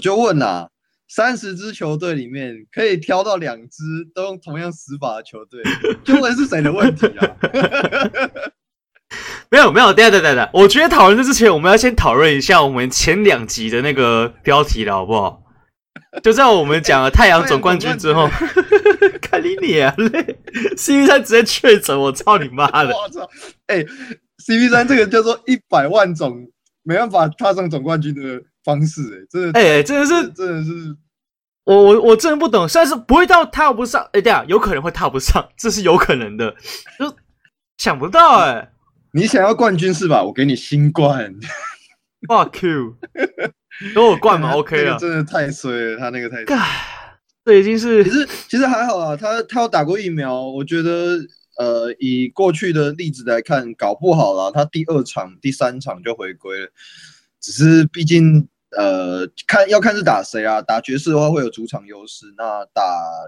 [0.00, 0.66] 我就问啦，
[1.08, 3.84] 三十支球队里面可以挑到两支
[4.14, 5.62] 都用同样死法的球队，
[6.02, 7.28] 就问是谁的问题啊？
[9.50, 15.42] 没有没有，等下等下等下，我觉得讨论这之前，我们要先讨论一下我们前两集的那个标题了，好不好？
[16.24, 18.26] 就在我们讲了太阳总冠军之后，
[19.20, 20.38] 看你脸嘞
[20.78, 22.96] ，CP 三直接确诊，我操你妈的！
[22.96, 23.28] 我操，
[23.66, 23.84] 哎、欸
[24.46, 26.50] ，CP 三这个叫做一百万种
[26.84, 30.96] 没办法踏上总冠军的方式、欸，哎，真的，哎、欸，真的是，真的是，
[31.64, 36.54] 我我我真的不懂，但是不会到踏不上，哎、欸，对啊，有可能会踏不上，这是有可能的，
[36.98, 37.14] 就
[37.78, 38.72] 想不到、欸，哎，
[39.12, 40.22] 你想要冠军是吧？
[40.22, 41.34] 我给你新冠
[42.28, 42.96] ，Fuck you。
[43.94, 44.98] 给我 冠嘛，OK 了。
[44.98, 46.58] 真的太衰了，他那个太衰。
[47.42, 51.18] 这已经是其实其实还好啊，他他有打过疫苗，我觉得
[51.58, 56.68] 呃，以过去的例子来看，搞不好啦，他第二场、第三场就回归了。
[57.40, 62.82] 只是毕竟呃，看要看是打谁啊，打爵士的话会有主场优势，那打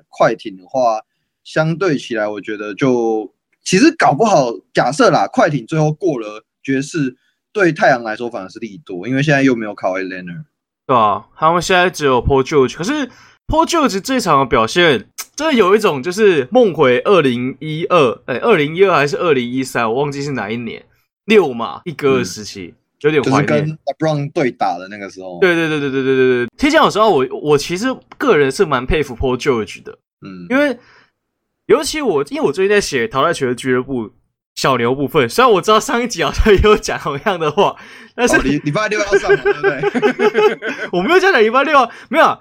[0.08, 1.00] 快艇的话，
[1.44, 3.32] 相对起来，我觉得就
[3.62, 7.16] 其实搞不好，假设啦，快艇最后过了爵士。
[7.54, 10.44] 对太阳来说反而是利多，因为现在又没有 Kawhi Leonard，
[10.86, 13.10] 对啊，他们现在只有 Paul George，可是
[13.46, 20.86] Paul George 这场的表现真的有一种就是梦回二零一二，哎，二零一二还是二零一三，我忘记是哪一年，
[21.26, 23.46] 六嘛一哥的时期，有点怀念。
[23.46, 25.38] 就是跟 LeBron 对打的那个时候。
[25.40, 26.48] 对对对对对对对对。
[26.56, 27.86] 其实讲有时候我我其实
[28.18, 30.78] 个人是蛮佩服 Paul George 的，嗯，因为
[31.66, 34.12] 尤其我因为我最近在写淘汰球的俱乐部。
[34.54, 37.74] 小牛部分，虽然我知道上一集好像也有讲同样的话，
[38.14, 40.58] 但是礼礼、哦、拜六要上，对不对？
[40.92, 42.38] 我没有讲礼拜六啊，没有啊。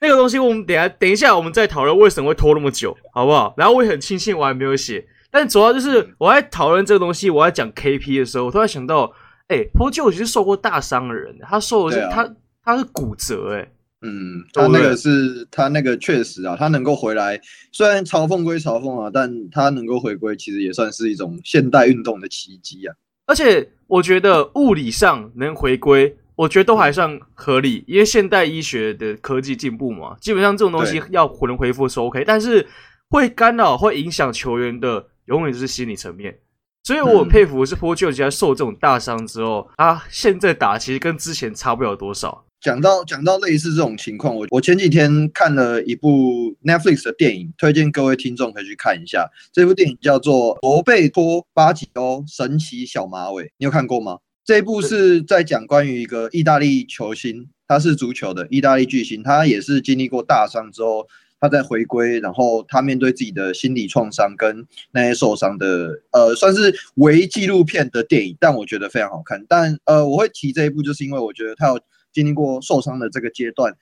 [0.00, 3.54] 那个东西我们等下等一下我们再讨论为什么会拖那么久，好不好？
[3.56, 9.12] 然后我也很庆幸我还没有写，但主要就是我在讨论这个东西，我在讲 KP 的时候，我突然想到，
[9.48, 13.72] 哎、欸，Paul George 其实受过大伤的人，他受的是、啊、他他是骨折、欸，哎。
[14.00, 17.40] 嗯，他那个是他那个确实啊，他能够回来，
[17.72, 22.94] 虽然嘲讽归嘲讽啊，但他能够回归，其实也算是一种现代运动的奇迹啊。
[23.26, 32.64] 而且我觉得物理上能回归，我觉得都还算合理，因为现代医学的科技进步嘛，基本上这种东西要能恢复是 OK，但是
[33.10, 36.38] 会干扰、会影响球员的，永远就是心理层面。
[36.84, 42.44] 所以我很佩服是 Paul George 在受这种大伤之后，他现在打其实跟之前差不了多少。
[42.60, 49.28] 讲到讲到类似这种情况，我我前几天看了一部 Netflix 的电影，推荐各位听众可以去看一下。
[49.52, 54.18] 这部电影叫做《罗贝托·巴吉欧神奇小马尾》，你有看过吗？
[54.44, 61.06] 这一部是在讲关于一个意大利球星，他是足球的意大利巨星，他也是经历过大伤之后，
[61.40, 69.44] 他在回归，然后他面对自己的心理创伤跟那些受伤的，呃，算是微纪录片的电影，但我觉得非常好看。
[69.48, 71.80] 但呃，我会提这一部，就是因为我觉得他有。
[72.10, 73.72] 经历过受伤的这个阶段，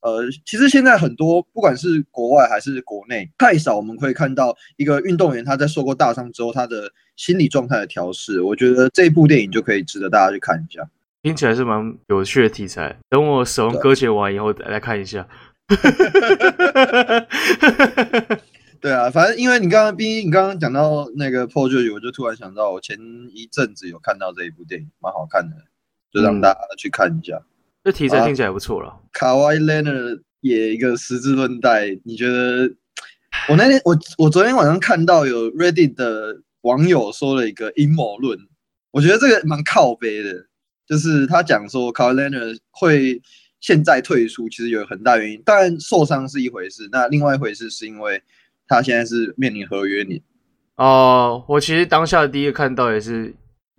[0.00, 8.42] 呃，其实现在很多不管是国外还是国内，太少我们可以看到一个运动员他在受过大伤之后，他的心理状态的调试。
[8.42, 10.86] 我觉得这部电影就可以值得大家去看一下，
[11.22, 12.94] 听起来是蛮有趣的题材。
[13.08, 15.26] 等我使用搁浅完以后再来看一下。
[18.80, 22.98] 对啊，反正因为你刚刚，毕竟你刚刚讲到那个 Paul George，我就突然想到，我前
[23.32, 25.56] 一阵子有看到这一部电影，蛮好看的，
[26.12, 27.36] 就让大家去看一下。
[27.36, 27.44] 嗯
[27.82, 28.94] 这题材听起来不错了。
[29.10, 29.90] 卡哇伊·莱纳
[30.42, 32.70] 也一个十字韧带，你觉得？
[33.48, 38.38] 我那天我我昨天晚上看到有 Reddit 的网友说了一个阴谋论，
[38.90, 40.44] 我觉得这个蛮靠背的，
[40.86, 42.38] 就是他讲说卡哇伊·莱纳
[42.70, 43.22] 会
[43.60, 45.40] 现在退出，其实有很大原因。
[45.44, 48.22] 当然受伤是一回事，那另外一回事是因为
[48.66, 50.20] 他现在是面临合约年。
[50.76, 53.34] 哦，我其实当下第一个看到也是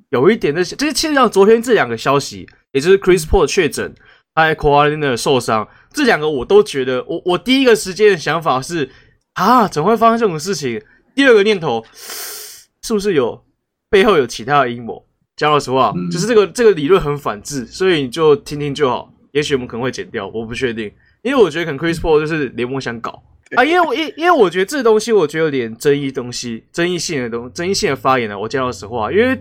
[0.09, 2.47] 有一点的，就是其实像昨天这两个消息。
[2.73, 3.93] 也就是 Chris Paul 确诊，
[4.33, 8.89] 还有 Kawhi Leonard 受伤，这两个我都觉得，我我第一个时间的想法是
[9.33, 10.81] 啊，怎么会发生这种事情？
[11.13, 13.43] 第二个念头是不是有
[13.89, 15.05] 背后有其他的阴谋？
[15.35, 19.10] 讲老实话，就是这个这个理论很反智，所以你就听听就好。
[19.31, 20.91] 也许我们可能会剪掉，我不确定，
[21.21, 23.23] 因为我觉得可能 Chris Paul 就是联盟想搞
[23.55, 29.39] 啊，因为我因因为我觉得这东西我觉得有点争议东西，争议性的东争议性的发言呢，我讲老实话，因为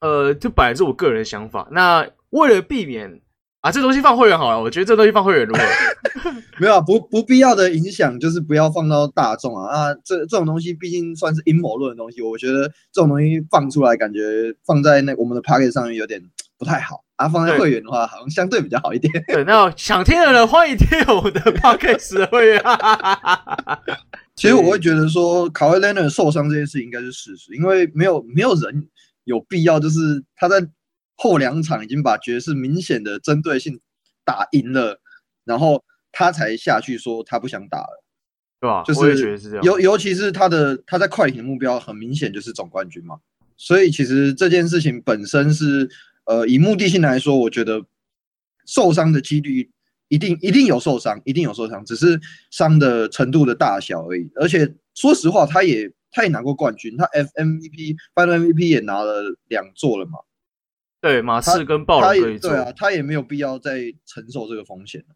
[0.00, 2.06] 呃，这本来是我个人的想法，那。
[2.30, 3.20] 为了避免
[3.60, 4.62] 啊，这东西放会员好了。
[4.62, 5.60] 我觉得这东西放会员如果
[6.60, 9.94] 没有啊，不不必要的影响，就是不要放到大众啊啊！
[10.04, 16.22] 这这种东西毕竟算是阴谋论的东西，我觉得这种东西放出来，感觉放在那我们的 Pocket 上面有点
[16.56, 17.28] 不太好啊。
[17.28, 19.12] 放在会员的话，好像相对比较好一点。
[19.28, 22.62] 对，那想听的人欢迎听我们的 Podcast 的会员。
[24.36, 28.88] 其实我会觉得说卡威莱纳受伤这件事应该是事实，因为没有没有人
[29.24, 30.66] 有必要，就是他在。
[31.22, 33.78] 后两场已经把爵士明显的针对性
[34.24, 34.98] 打赢了，
[35.44, 38.02] 然后他才下去说他不想打了，
[38.58, 38.82] 对吧？
[38.84, 39.62] 就是我也觉得是这样。
[39.62, 43.16] 尤尤其是他的他在快艇的目标很明显就是总冠军嘛，
[43.58, 45.86] 所以其实这件事情本身是
[46.30, 47.84] 呃以目的性来说，我觉得
[48.66, 49.68] 受伤的几率
[50.06, 52.20] 一定一定有受伤，一定有受伤，只是
[52.52, 54.30] 伤的程度的大小而已。
[54.36, 60.20] 而且说实话，他也他也拿过冠军，他 FMVP、Final MVP 也拿了两座了嘛。
[61.00, 62.50] 对，马刺跟暴龙可以做。
[62.50, 65.14] 对啊，他也没有必要再承受这个风险了，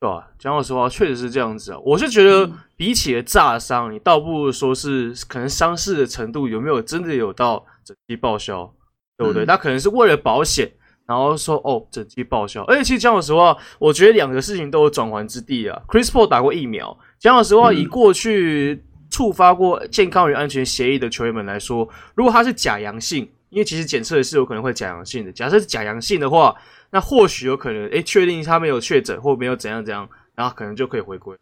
[0.00, 0.30] 对吧、啊？
[0.38, 1.78] 讲老实话，确实是这样子啊。
[1.84, 8.74] 我是觉得，比起了炸伤，你倒不如说是可能伤势的程度有没有真的有到整体报销，
[9.18, 9.44] 对不对？
[9.44, 10.70] 他、嗯、可能是为了保险，
[11.04, 12.62] 然后说哦，整季报销。
[12.62, 15.82] 而且其实讲老实话，我觉得两个事情都有转圜之地啊。
[15.86, 23.28] Chris Paul 打过疫苗，讲老实话，以过去触发过健康与安全协议的球员们来说，如果他是假阳性。
[23.50, 25.32] 因为其实检测是有可能会假阳性的。
[25.32, 26.54] 假设是假阳性的话，
[26.90, 31.34] 那或许有可能，诶，确定他没有确诊或没有怎样怎样，然后可能就可以回归，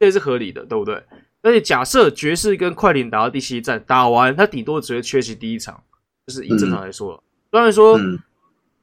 [0.00, 1.00] 这也是合理的，对不对？
[1.42, 5.80] 而且假设爵士跟快艇打到第七战，打完他顶多只会缺席第一场，
[6.26, 7.22] 就是以正常来说了。
[7.50, 7.98] 虽然说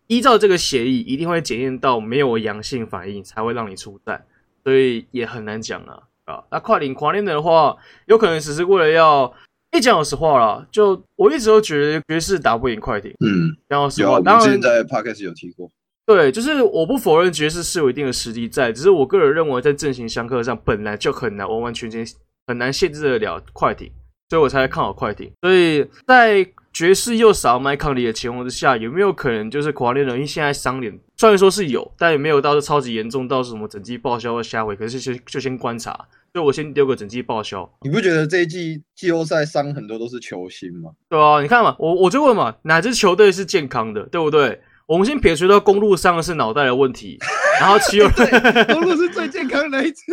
[0.08, 4.26] 依照这个协议，一定会检验到没有阳性反应才会让你出战，
[4.64, 6.44] 所以也很难讲啊啊。
[6.52, 7.78] 那快艇狂练的话，
[8.08, 9.34] 有可能只是为了要。
[9.74, 13.10] 一讲老实话啦，就我一直都觉得爵士打不赢快艇。
[13.22, 15.72] 嗯，讲老实话，当然现在 Podcast 有提过。
[16.06, 22.06] 对，就是我不否认爵士是有一定的实力在，只是我个人认为在阵型相克上本来就很难完完全全
[22.48, 23.90] 很难限制得了快艇，
[24.30, 25.32] 所以我才看好快艇。
[25.40, 30.16] 所以在爵士又少麦康利的情况之下，有没有可能就是狂练人？
[30.16, 35.92] 因为现在伤脸虽然说是有，但也没有到是超级严重到什么整季报销或下回，可是先就先观察。
[36.34, 37.70] 所以我先丢个整季报销。
[37.82, 40.92] 你不觉得这一季季后赛伤很多都是球星吗？
[41.10, 44.62] 对啊，你看嘛，我我就问嘛，哪支球队是健康的，对不对？
[44.88, 47.18] 我们先撇除掉公路伤的是脑袋的问题，
[47.60, 50.04] 然后七六人公路是最健康的那一支，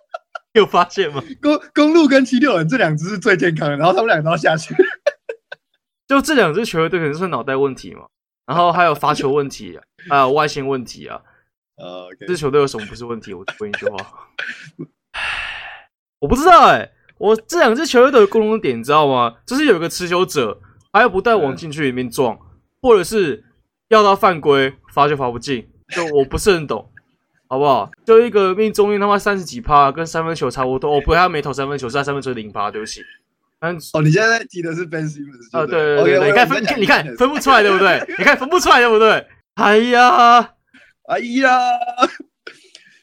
[0.54, 1.22] 有发现吗？
[1.42, 4.74] 公公路跟七六人这两支是最健康的，然后他们两个都要下去，
[6.06, 8.06] 就这两支球队可能是脑袋问题嘛，
[8.46, 11.20] 然后还有罚球问题， 还有外线问题啊。
[11.76, 13.34] 呃，这支球队有什么不是问题？
[13.34, 13.96] 我问一句话。
[16.18, 19.36] 我不知道哎、欸，我这两支球队都有共同点，你知道吗？
[19.46, 20.58] 就是有一个持球者，
[20.92, 22.38] 还要不断往禁区里面撞，
[22.80, 23.44] 或者是
[23.88, 26.90] 要到犯规，罚就罚不进，就我不是很懂，
[27.48, 27.90] 好不好？
[28.06, 30.96] 就一个命中率他妈三十几趴，跟三分球差不多。
[30.96, 33.02] 哦，不，他没投三分球，是他三分球零趴，对不起。
[33.60, 35.66] 嗯，哦，你现在提的是 Ben Simmons 啊？
[35.66, 38.04] 对对对，对，你看分，你看分不出来，对不对？
[38.18, 39.26] 你看分不出来，对不对？
[39.54, 40.40] 哎呀，
[41.08, 41.50] 哎呀。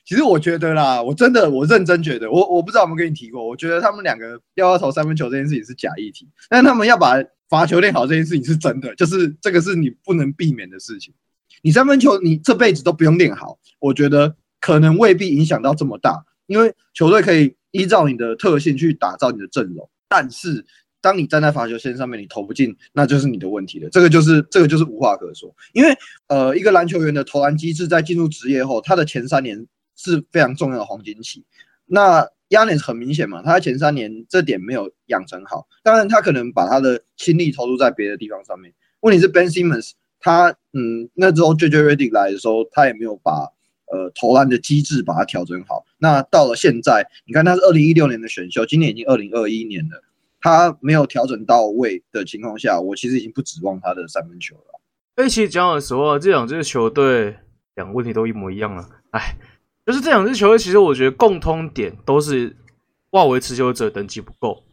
[0.05, 7.15] 其实我觉得啦，我真的我认真觉得，我我不知道有没有跟你提过，我觉得他们两个要要投三分球这件事情是假议题，但他们要把
[7.49, 11.13] 罚球练好这件事情是真的，就是这个是你不能避免的事情。
[11.61, 20.65] 你三分球你这辈子都不用练好，我觉得可能未必影响到这么大，因为球队可以依照你的特性去打造你的阵容，但是
[21.01, 25.89] 当你站在罚球线上面你投不进，那就是你的问题了，这个就是这个就是无话可说，因为
[26.27, 29.67] 呃一个篮球员的投篮机制在进入职业后，他的前三年。
[29.95, 31.45] 是非常重要的黄金期。
[31.85, 35.67] 那 Giannis 很明显嘛，他前三年这点没有养成好。
[35.83, 38.73] 当然，他可能把他的心力投入在别的地方上面。
[39.01, 43.47] 问题是 Ben Simmons，他嗯，那时候 JJ Redick 来的时候，他也没有把
[43.85, 45.85] 呃投篮的机制把它调整好。
[45.99, 50.03] 那到了现在，你看他是二零一六年的选秀，今年已经二零二一年了，
[50.43, 54.79] 他没有调整到位的情况下，我其实已经不指望他的三分球了。
[55.15, 57.37] 哎，其实讲老实话，这两支球队
[57.73, 58.87] 两个问题都一模一样了。
[59.09, 59.37] 哎。
[59.85, 62.55] 就是这两支球队，其实我觉得共通点都是
[63.09, 64.63] 外围持球者等级不够。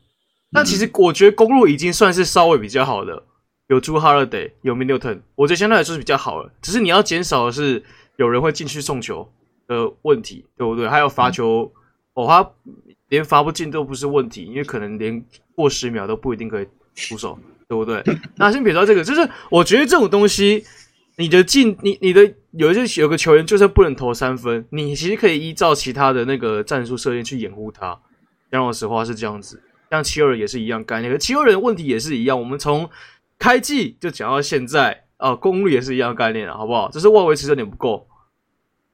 [0.51, 3.25] 那其实我觉得公路已经算是稍微比较好的，
[3.67, 6.53] 有朱哈勒德有 Middleton，我觉得相对来说是比较好了。
[6.63, 7.83] 只是你要减少的是
[8.19, 9.29] 有人会进去送球
[9.67, 10.87] 的问题，对不对？
[10.87, 11.73] 还有罚球，
[12.15, 12.53] 哦，他
[13.11, 15.23] 连罚不进都不是问题，因为可能连
[15.55, 17.39] 过十秒都不一定可以出手，
[17.69, 18.03] 对不对？
[18.37, 20.65] 那先别说这个，就是我觉得这种东西。
[21.17, 28.01] 你的进，你你的有一些有个球员就算不能投三分，你其实可以依照其他的那个战术设定去掩护他。
[28.51, 32.39] 讲老实话是这样子，像七六人也是一样干那个七六人问题也是一样。
[32.41, 32.89] 我们从
[33.39, 36.89] 开季就讲到现在啊，公率也是一样概念，好不好？
[36.91, 38.07] 只是外围持球点不够。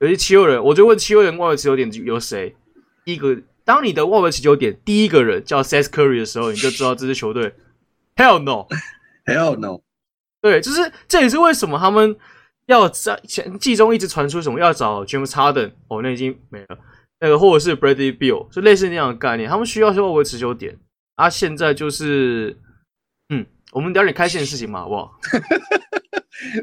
[0.00, 2.56] 有些七六人，我就问七六人外围持球点有谁？
[3.04, 7.52] 一个，当你的外围持球点第一个人叫 Seth Curry 的时候，你就知道这支球队
[8.14, 9.80] Hell no，Hell no。
[10.40, 12.16] 对，就是这也是为什么他们
[12.66, 16.78] 要在前季中一直传出什么要找 James Harden 哦，那已经没了。
[17.18, 20.78] 那个或者是 Bradley Beal，就类似那样的概念，他们需要是外围持球点。
[21.16, 22.56] 啊，现在就是，
[23.30, 25.18] 嗯，我们聊点开心的事情嘛，好不好？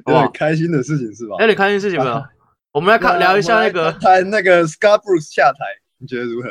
[0.06, 1.38] 有点开心的事情是吧？
[1.38, 2.24] 聊点开心的事情没有？
[2.72, 5.66] 我们来看聊一下那个谈那个 Scott Brooks 下台，
[5.98, 6.50] 你觉得如何？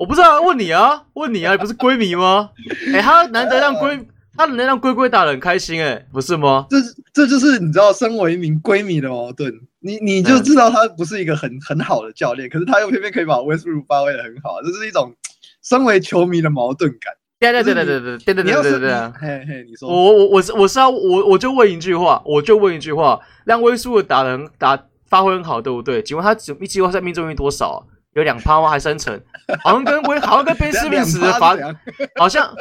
[0.00, 2.48] 我不知道，问你啊，问你啊，你不是闺蜜吗？
[2.90, 4.02] 哎、欸，他难得让闺，
[4.34, 6.66] 他能让龟龟打得很开心、欸，哎，不是吗？
[6.70, 6.78] 这
[7.12, 15.14] 这就是你知道，身为一名闺蜜的矛盾，你你就知道他不是一个很很好的教练，可是他又偏偏可以把 Westbrook 发挥的很好，这是一种
[15.62, 17.12] 身为球迷的矛盾感。
[17.38, 19.12] 对对对对对对对对对对对啊！
[19.20, 26.02] 嘿嘿，你说我我我是我是要我我就问一句话，我就问一句话，让威叔打人打发挥很好，对不对？
[26.02, 27.86] 请问他一季后赛命中率多少？
[28.14, 28.68] 有两趴吗？
[28.68, 29.20] 还三成？
[29.62, 31.56] 好像跟威好像跟贝斯密斯的罚，
[32.18, 32.52] 好像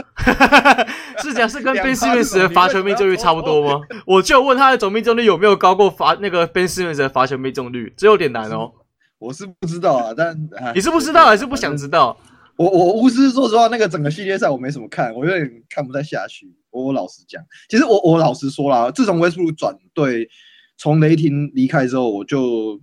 [1.22, 3.82] 是讲是跟贝斯密斯的罚球命中率差不多吗？
[4.06, 7.94] 我就问他的总命中率有没有高过罚那个贝斯密斯的罚球命中率？
[7.98, 8.72] 这有点难哦。
[9.20, 10.36] 我是不知道啊，但
[10.74, 12.18] 你是不知道还是不想知道？
[12.56, 16.54] 我我巫师说实话，那个整个系列赛我没什么看，我有点看不太下去。
[16.72, 20.30] 我，我老实讲，其实我我老实说啦，自从威斯布鲁转队，
[20.78, 22.80] 从雷霆离开之后，我就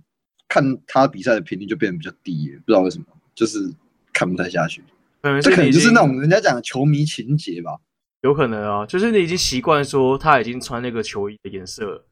[0.47, 3.71] 看他比赛的频率就变得比较低，不知道为什么，就是
[4.13, 4.83] 看不太下去。
[5.21, 7.77] 嗯，这可能就是那种人家讲的球迷情节吧。
[8.21, 12.03] 有可能啊，就是你已经习惯说他已经穿那个球衣的颜色，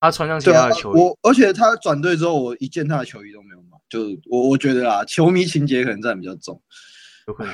[0.00, 0.98] 他穿上其他的球衣。
[0.98, 6.60] 啊、我而且他转队之后，我一件他的球衣都没有买，就我我觉得啦，球迷情节可能占比较重。
[7.26, 7.52] 有可能。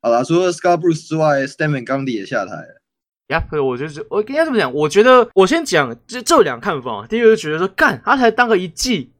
[0.00, 2.82] 好啦，除了 Scar Bruce 之外，Stan Van Gundy 也下台了。
[3.28, 7.06] 呀，可是我就是我应该这么讲，我觉得我先讲这这两看法。
[7.06, 9.10] 第一个就觉得说，干他才当个一季，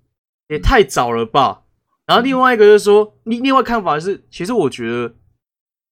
[0.48, 1.62] 也太早了吧。
[2.06, 5.14] 然后另外一个就是说，另另外看法是，其实我觉得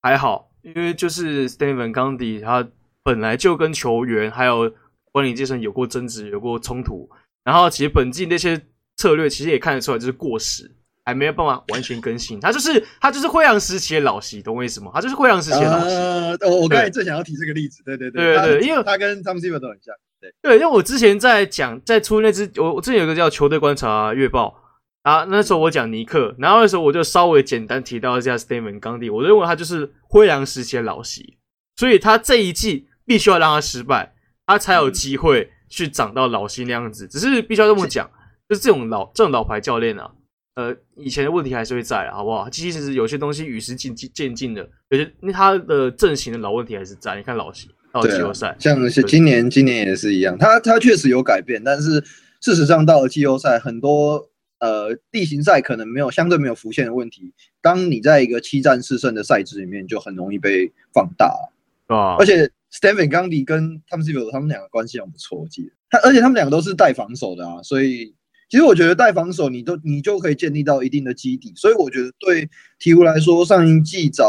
[0.03, 2.69] 还好，因为就是 Stan Van Gundy 他
[3.03, 4.73] 本来就跟球员还有
[5.13, 7.09] 管理阶层有过争执，有过冲突。
[7.45, 8.61] 然后其实本季那些
[8.97, 10.77] 策略其实也看得出来就是过时。
[11.11, 14.93] 还没有办法完全更新，他就是他就是灰狼时期的老习，懂我意思吗？
[14.95, 15.95] 他就是灰狼时期的老习。
[15.95, 19.93] 呃，我刚才正想要提这个例子，对对对对对，因为他跟 Tom Thibodeau 都很像。
[20.21, 24.55] 对对，因为我之前在讲在出那支，我我之前有一个叫球队观察月报
[25.03, 31.39] 啊，那时候我讲尼克，然后那时候我就稍微简单提到一下 Stan Van Gundy，我认为他就是灰狼时期的老习，
[31.77, 34.15] 所以他这一季必须要让他失败，
[34.47, 37.09] 他才有机会去长到老习那样子。
[37.09, 38.09] 只是必须要这么讲，
[38.49, 40.11] 就是这种老这种老牌教练啊。
[40.57, 42.51] 呃，以前的问题还是会在，好不好？
[42.51, 47.17] 其实有些东西与时渐进渐进的，有些那他的阵型的老问题还是在。
[47.17, 52.05] 你看老习到季后赛，啊，像是今年今年也是一样，他他确实有改变，但是
[52.41, 54.29] 事实上到了季后赛，很多
[54.59, 62.17] 呃地形赛可能没有相对没有浮现的问题，当你在一个七战四胜的赛制里面，就很容易被放大了啊。
[62.19, 68.15] 而且 Stan Van Gandy 跟汤姆斯他们两个关系很不错，我记得他，而且他们两个都是带防守的啊，所以。
[68.51, 74.27] 其实我觉得带防守，你都你就可以建立到一定的基底，所以我觉得对鹈鹕来说，上一季找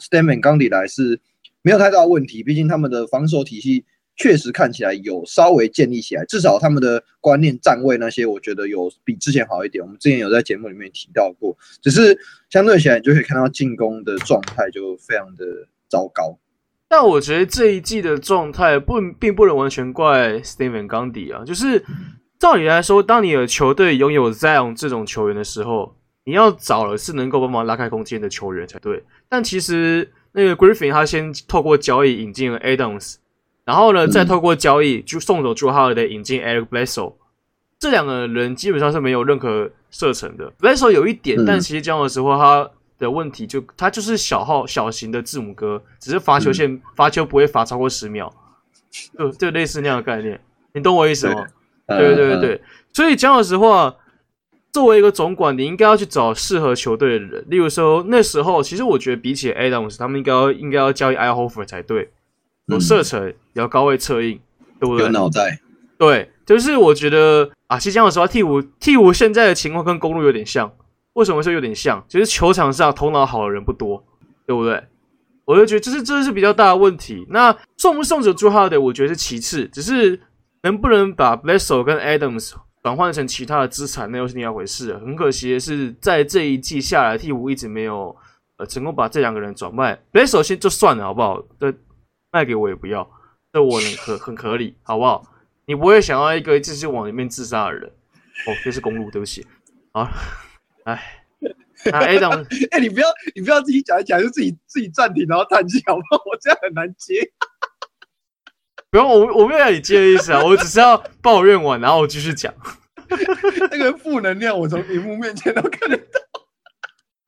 [0.00, 1.20] Stan Van Gundy 来是
[1.62, 2.42] 没有太大问题。
[2.42, 3.84] 毕竟他们的防守体系
[4.16, 9.84] 确实看起来有稍微建立起来，至少他们的观念、站位那些，我觉得有比之前好一点。
[9.84, 15.44] 我们之前有在节目里面提到过，只是相对起来，你就可以看到进攻的状态就非常的
[15.88, 16.36] 糟糕。
[16.88, 21.84] 但我觉得这一季的状态不并不能完全怪 Stan Van 冈迪啊，就是。
[22.40, 25.94] 照理来说，当你的球队拥有 Zion 这种球员的时候，
[26.24, 29.04] 你要找的是能够帮忙拉开空间的球员才对。
[29.28, 33.16] 但其实那个 Griffin 他先透过交易引进了 Adams，
[33.66, 37.12] 然后呢，再透过交易就送走 Jrue Holiday 引进 Eric Bledsoe，
[37.78, 40.50] 这两个人基本上是没有任何射程的。
[40.58, 48.32] Bledsoe 有一点，但其实这样的时候，他的问题就他就是小号小型的字母哥，只是罚球线罚球不会罚超过十秒，
[49.18, 50.40] 就就类似那样的概念，
[50.72, 51.46] 你懂我意思吗？
[51.98, 53.96] 对对对对，所以讲老实话，
[54.72, 57.44] 作为一个总管，你应该要去找适合球队的人。
[57.48, 62.10] 例如说，那时候其实我觉得比起 Adams，他们应该要应该要交易 Al Horford 才对，
[62.66, 64.38] 有射程，有高位策应，
[64.78, 65.06] 对不对？
[65.06, 65.58] 有脑袋。
[65.98, 70.72] 对，就是我觉得啊，其实讲老实话，鵜鹕鵜鹕现在的情况跟公路有点像。
[71.14, 72.04] 为什么说有点像？
[72.08, 74.04] 其实球场上头脑好的人不多，
[74.46, 74.82] 对不对？
[75.44, 77.26] 我就觉得这是这是比较大的问题。
[77.30, 80.20] 那送不送走 Jrue Holiday，我觉得是其次，只是。
[80.62, 84.96] 能不能把 Bledsoe 跟 Adams 转换成其他的资产，那又是另一回事。
[84.98, 88.16] 很可惜的是，在这一季下来，鵜鹕一直没有
[88.56, 90.00] 呃成功把这两个人转卖。
[90.12, 91.40] Blesso 先就算了，好不好？
[91.58, 91.74] 对
[92.30, 93.10] 卖给我也不要，
[93.52, 95.26] 这我能很很合理，好不好？
[95.66, 97.86] 你不会想要一个继续往里面自杀的人。
[98.46, 99.46] 哦，这是公路，对不起。
[99.92, 100.08] 好，
[100.84, 101.22] 哎，
[101.84, 106.22] 那 Adams， 哎、你不要你不要自己讲一讲，就自己自己暂停，然后叹气，好不好？
[106.24, 107.30] 我这样很难接。
[108.90, 112.52] 不用，我我没有要你接的意思啊，我只是要抱怨完，然后我继续讲。
[113.70, 116.20] 那个负能量，我从屏幕面前都看得到。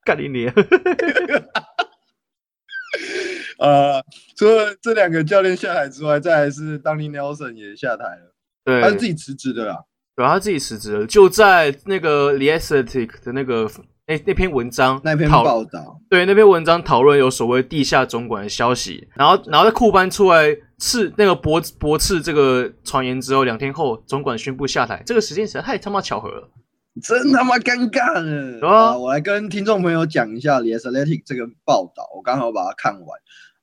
[0.04, 0.52] 干你娘！
[3.59, 4.04] 呃，
[4.37, 8.35] 除了这两个教练下台之外，再来是 Donnie Nelson 也下台了。
[8.64, 9.85] 对，他是自己辞职的啦。
[10.16, 13.71] 对，他自己辞职了，就在那个 The Athletic 的那个
[14.04, 26.50] 那那篇文章那篇报道，对那篇文章讨论有所谓地下总管的消息，然后然后在库班出来刺那个驳驳斥这个传言之后，两天后总管宣布下台，这个时间实在太他妈巧合了，
[27.00, 28.68] 真他妈尴尬了。
[28.68, 33.09] 啊，啊，我来跟听众朋友讲一下 The Athletic 这个报道，我刚好把它看完。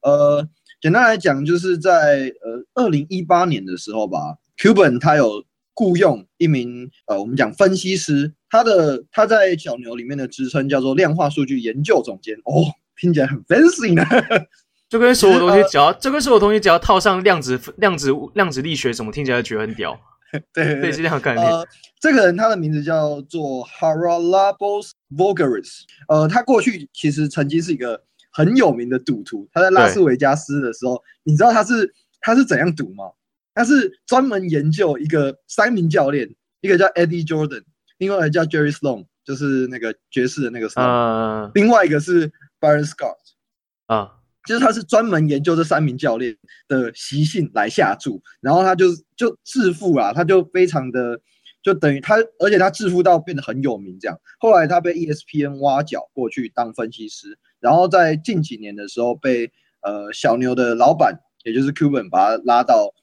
[0.01, 0.47] 呃，
[0.81, 5.43] 简单来讲，就是在呃二零一八年的时候吧，Cuban 他有。
[5.79, 12.67] 雇佣一名呃，我们讲分析师，他的他在小牛里面的职称叫做量化数据研究总监哦，
[12.99, 14.03] 听起来很 fancy 呢。
[14.89, 19.97] 就跟所有东西只要，就跟所有东西只要套上量子量子量子力学什么，听起来觉得很屌。
[20.51, 21.47] 对 对，对，是这样概念。
[21.47, 21.65] 呃，
[22.01, 33.05] 这个人他的名字叫做 Haralabos Voulgaris，呃，他过去其实曾经是一个很有名的赌徒，他在拉斯维加斯的时候，你知道他是他是怎样赌吗？
[33.59, 37.61] 他是专门研究一个三名教练，一个叫 Eddie Jordan，
[37.97, 43.17] 另外一个叫 Jerry Sloan，就是那个爵士的那个 Sloan，、uh, 另外一个是 Byron Scott，
[43.87, 44.09] 啊，uh,
[44.47, 46.37] 就是他是专门研究这三名教练
[46.69, 48.85] 的习性来下注，然后他就
[49.17, 51.19] 就致富啊，他就非常的
[51.61, 54.17] 就等于他，而且他致富到变得很有名这样。
[54.39, 59.51] 后来他被 ESPN 挖角过去当分析师，然后在近几年的时候被
[59.81, 62.93] 呃小牛的老板，也就是 Cuban 把他拉到。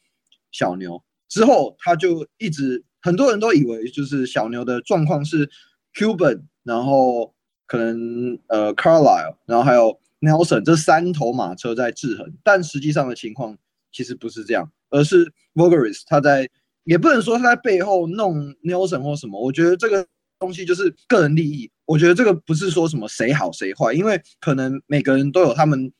[0.56, 1.02] 小牛。
[1.28, 5.50] 之后，他就一直很多人都以为就是小牛的状况是
[5.94, 7.34] Cuban，然后
[7.66, 13.58] 可能呃 Carlisle，然后还有 Nelson 这三头马车在制衡，但实际上的情况
[13.92, 16.48] 其实不是这样，而是 Voulgaris 他在
[16.84, 20.06] 也不能说他在背后弄 Nelson 或什么，我觉得这个
[20.38, 25.92] 东西就是个人利益，我觉得这个不是说什么谁好谁坏，因为可能每个人都有他们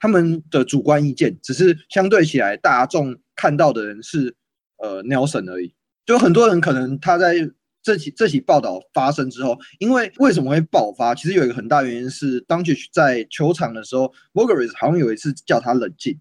[0.00, 3.16] 他们的主观意见，只是相对起来大众。
[3.36, 4.34] 看到的人是
[4.76, 5.72] 呃 Nelson 而已，
[6.04, 7.34] 就很多人可能他在
[7.82, 11.14] 这起这起报道发生之后，因为为什么会爆发？
[11.14, 16.20] 其实有一个很大原因是 Doncic 在球场的时候 v o g e r i s 好像有一次叫他冷静，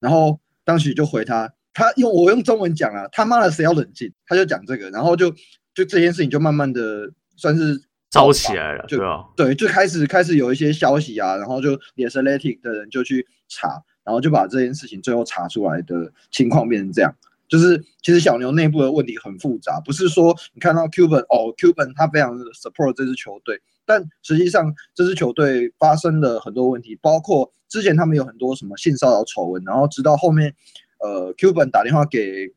[0.00, 4.12] 然后 Doncic 就回他，他用我用中文讲啊，他妈的谁要冷静？
[4.26, 5.30] 他就讲这个，然后就
[5.72, 13.82] 就这件事情就慢慢的算是烧起来了，就对啊，对，就开始开始有一些消息啊，然后就 The Athletic 的人就去查。
[14.04, 17.14] 然后就把这件事情最后查出来的情况变成这样，
[17.46, 30.54] 就是其实小牛内部的问题很复杂，不是说你看到 Cuban 哦，Cuban 他非常的 support 这支球队，但实际上这支球队发生了很多问题，包括之前他们有很多什么性骚扰丑闻，然后直到后面
[31.00, 32.48] 呃 Cuban 打电话给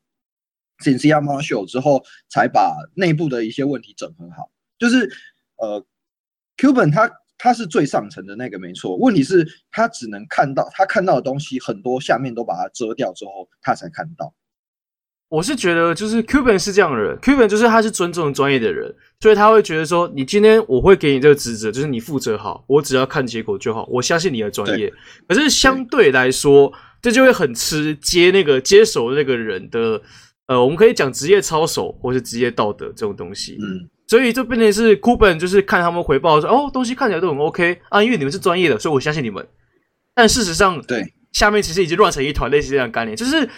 [0.82, 5.12] Cynthia Marshall 之后，才把内部的一些问题整合好，就是
[5.62, 5.82] 呃
[6.58, 7.10] Cuban 他。
[7.38, 14.32] 他是最上层的那个没错，问题是，他只能看到他看到的东西很多，下面都把它遮掉之后，他才看到。
[15.28, 24.92] 我是觉得，就是 Cuban 是这样的人，Cuban 就是他是尊重专业的人，所以他会觉得说，你今天我会给你这个职责，就是你负责好，我只要看结果就好，我相信你的专业。
[25.26, 30.00] 可是相对来说，这就会很吃接那个接手那个人的，
[30.46, 33.58] 呃，我们可以讲职业操守或是职业道德这种东西。
[33.60, 33.90] 嗯。
[34.06, 39.46] 所以这变成是 Cuban 就是看他们回报说，哦，东西看起来都很 OK 啊，因为你们是专业的，所以我相信你们。
[40.14, 43.48] 但事实上，对下面其实已经乱成一团，类似这样的概念，就是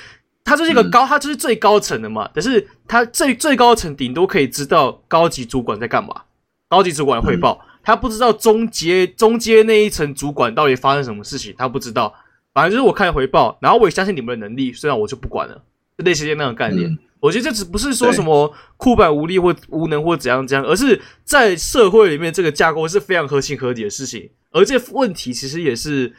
[0.44, 2.30] 他就是一个高，嗯、他就是最高层的嘛。
[2.32, 6.22] 但是他最最高层顶多可以知道高级主管在干嘛，
[6.68, 12.14] 高级主管汇报，嗯、他不知道中阶中阶那一层主管到底发生什么事情，他不知道。
[12.52, 15.60] 反正就是我看回报，然后我也相信你们的能力，虽然我就不管了，
[15.98, 16.88] 就类似这样的概念。
[16.88, 24.28] 嗯我觉得这只不是说什么库板无力或无能或怎样怎样，而是在社会里面这个架构是非常合情合理的事情。
[24.50, 26.12] 而这问题其实也是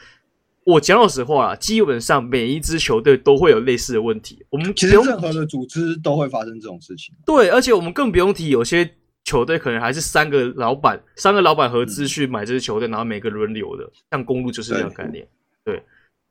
[0.64, 4.44] 我讲老实话啊，基本上每一支球队都会有类似的问题。
[4.50, 7.14] 我们其实任何的组织都会发生这种事情。
[7.24, 8.90] 对，而且我们更不用提有些
[9.26, 15.28] 球队可能还是三个老板，三个老板合资去买这支球队，然后每个轮流的，像公路就是这样概念。
[15.64, 15.84] 对，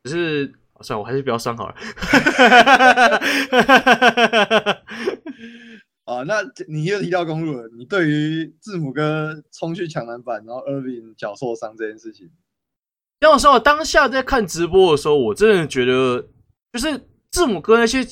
[0.03, 0.53] 只是。
[0.81, 1.75] 算了，我还是不要伤好了。
[6.03, 6.35] 啊， 那
[6.67, 12.29] 你又提到公路了，你对于字母哥冲去抢篮板，然后 Irving 脚受伤这件事情，
[13.19, 16.27] 让我说，我当下在看直播的时候，我真的觉得，
[16.73, 18.05] 就是字母哥那些，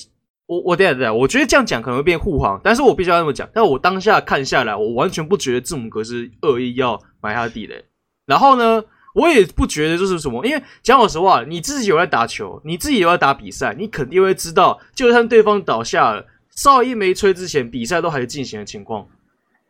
[0.46, 3.50] 我我等下等下，我觉得这样讲可能会变护航，但是我必须要这么讲。
[3.54, 7.86] 但我当下看下来，我完全不觉得字母哥是恶意要埋他的地雷。
[8.26, 8.84] 然后呢？
[9.14, 19.08] 我也不觉得就是什么，因为讲老实话，你自己有在打球，你自己有在打比赛，你肯定会知道，就算对方倒下了，哨音没吹之前，比赛都还是进行的情况。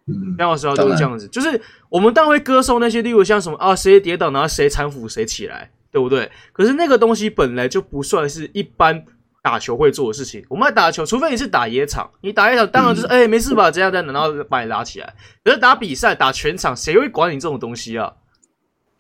[0.08, 6.30] 嗯，讲老实话都是这样子，就是我们当然会歌颂那些，例如像什么啊，谁跌倒，然后谁搀扶谁起来，对不对？
[6.52, 9.06] 可是那个东西本来就不算是一般
[9.42, 10.44] 打球会做的事情。
[10.50, 15.14] 我们在打球，除非你是打野场，你打野场当然就是哎、嗯欸、没事吧，这样这样，然后把你拉起来。
[15.44, 18.14] 可是打比赛打全场，谁会管你这种东西啊？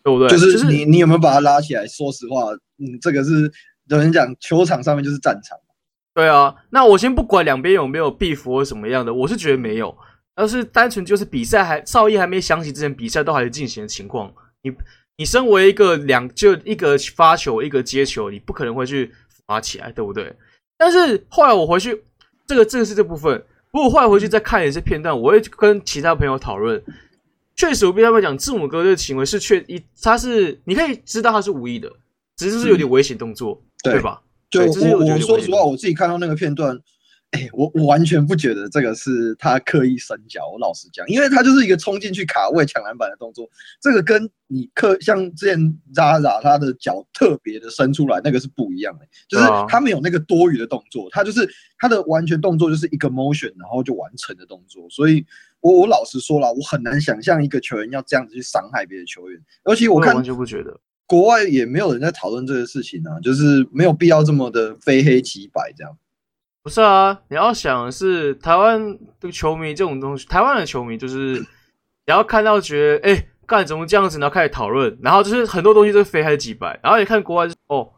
[0.03, 0.27] 对不对？
[0.29, 1.87] 就是你你有没有把他拉起来？
[1.87, 3.51] 说实话，嗯，这个是
[3.87, 5.57] 有人讲球场上面就是战场。
[6.13, 9.97] 对啊，那我先不管两边有没有 beef 或什么样的，我是觉得没有，
[10.35, 14.31] 而是单纯就是比赛还哨音还没想起之前，比赛都还在进行的情况。
[14.61, 14.71] 你
[15.17, 19.11] 你身为一个两就一个发球一个接球，你不可能会去
[19.47, 20.31] 罚起来，对不对？
[20.77, 22.03] 但是后来我回去，
[22.45, 23.43] 这个这个是这部分。
[23.71, 26.79] 不过后来回去再看一些片段，我会跟其他朋友讨论。
[27.55, 31.91] 确实，我跟他们讲，字母哥这个行为是确一，他是你可以知道他是无意的，
[32.35, 34.21] 只是是有点危险动作，嗯、对吧？
[34.49, 36.79] 就我我说实话，我自己看到那个片段，
[37.31, 40.47] 哎、欸，我我完全不觉得这个是他刻意伸脚。
[40.51, 43.49] 我老实讲，因为他就是一个冲进去卡位抢篮板的动作，
[43.81, 45.59] 这个跟你刻像之前
[45.93, 49.05] Zaza 他的脚特别的伸出来，那个是不一样的。
[49.27, 54.87] 就是他没有那个多余的动作，他就是他的完全动作就是一个 motion，然后就完成的动作。
[54.91, 55.25] 所以
[55.63, 60.77] 我我老实说了，我很难想象一个球员要这样子去伤害别的球员，而且我看我完全不觉得。
[61.05, 65.97] 国外也没有人在讨论这个事情啊，就是没有必要这么的非黑即白这样。
[66.61, 71.45] 不是啊，你要想的是台湾的球迷这种东西，台湾的球迷就是，你
[72.07, 77.89] 要看到觉得哎，干、欸、怎么这样子，然后开始讨论，然后就是很多东西都是非黑即白，然后你看国外就是哦，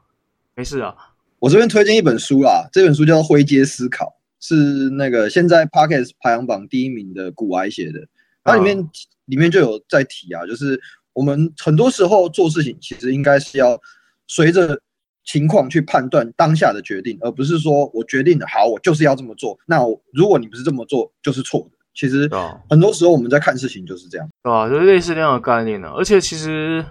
[0.56, 0.96] 没事啊。
[1.40, 4.06] 我这边推荐一本书啦，这本书叫做《灰阶思考》，
[4.40, 8.00] 是那个现在 Podcast 排行榜第一名的古埃写的，
[8.44, 8.90] 它里面、嗯、
[9.26, 10.82] 里面就有在提啊，就是。
[11.16, 13.80] 我们很多时候做事情，其实应该是要
[14.28, 14.78] 随着
[15.24, 19.58] 情况去判断当下的决定，而不是说我决定的好，我就是要这么做。
[19.66, 19.80] 那
[20.12, 21.78] 如果你不是这么做，就是错的。
[21.94, 22.30] 其实
[22.70, 24.68] 很多时候我们在看事情就是这样，对吧？
[24.68, 25.88] 就是类似那样的概念呢。
[25.96, 26.84] 而且其实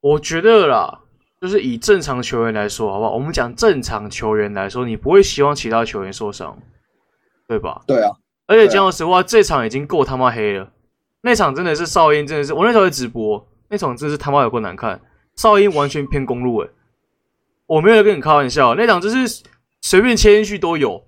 [0.00, 1.00] 我觉得啦，
[1.38, 3.12] 就是以正常球员来说，好不好？
[3.12, 6.58] 我们讲正常球员来说，你不会希望其他球员受伤，
[7.48, 7.82] 对吧？
[7.86, 8.12] 对啊。
[8.46, 10.70] 而且讲实话，这场已经够他妈黑了。
[11.22, 13.44] 那场真的是哨音，真的是我那时候在直播。
[13.70, 14.98] 那场真是他妈有够难看，
[15.36, 16.72] 哨音完全偏公路诶、欸，
[17.66, 19.42] 我没有跟你开玩笑，那场就是
[19.82, 21.04] 随便切进去都有，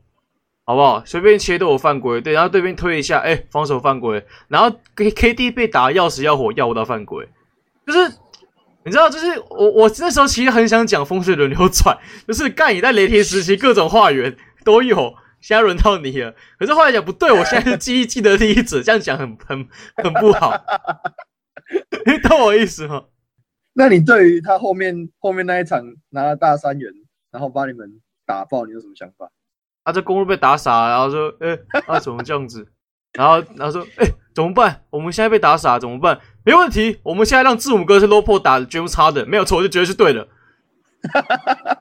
[0.67, 1.03] 好不好？
[1.07, 7.27] 随便切都有犯规，对，然后对面推一下，哎、欸，防守犯规，然后 K K D 被打要死要活要不到犯规，
[7.87, 8.13] 就是
[8.85, 11.97] 你知道，就是我我那时候其实很想讲风水轮流转，
[12.29, 20.53] 就是干你在雷霆时期各种化缘都有，现在轮到你了，可是后来讲不对，我现在是记忆记得第一者， 这样讲很很很不好。
[22.07, 23.05] 你 懂我意思吗？
[23.73, 26.93] 那你对于他后面后面那一场拿了大三元，
[27.31, 29.31] 然后把你们打爆，你有什么想法？
[29.85, 32.67] 啊，这公路被打傻，然后说，哎、欸，啊，怎么这样子？
[33.15, 34.83] 然后然后说，哎、欸，怎么办？
[34.91, 36.21] 我们现在被打傻，怎么办？
[36.45, 40.29] 没问题，我们现在让字母哥是 low post 打 James Harden，没有错，就觉得是对的。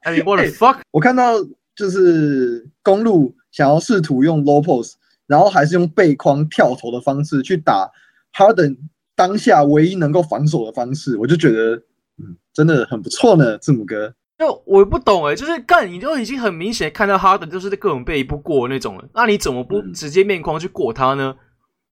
[0.04, 1.34] I mean, what the fuck？、欸、我看到
[1.76, 4.94] 就是公路想要试图用 low post，
[5.28, 7.92] 然后还是用背框跳投的方式去打
[8.34, 8.78] Harden。
[9.16, 11.76] 当下唯一能够防守的方式，我就觉得，
[12.20, 14.14] 嗯，真的很不错呢，字母哥。
[14.38, 21.36] 就我不懂哎，就是干，你就已经很明显看到哈登就是各种背不过那种了，那你怎么不直接面框去过他呢？
[21.38, 21.46] 嗯、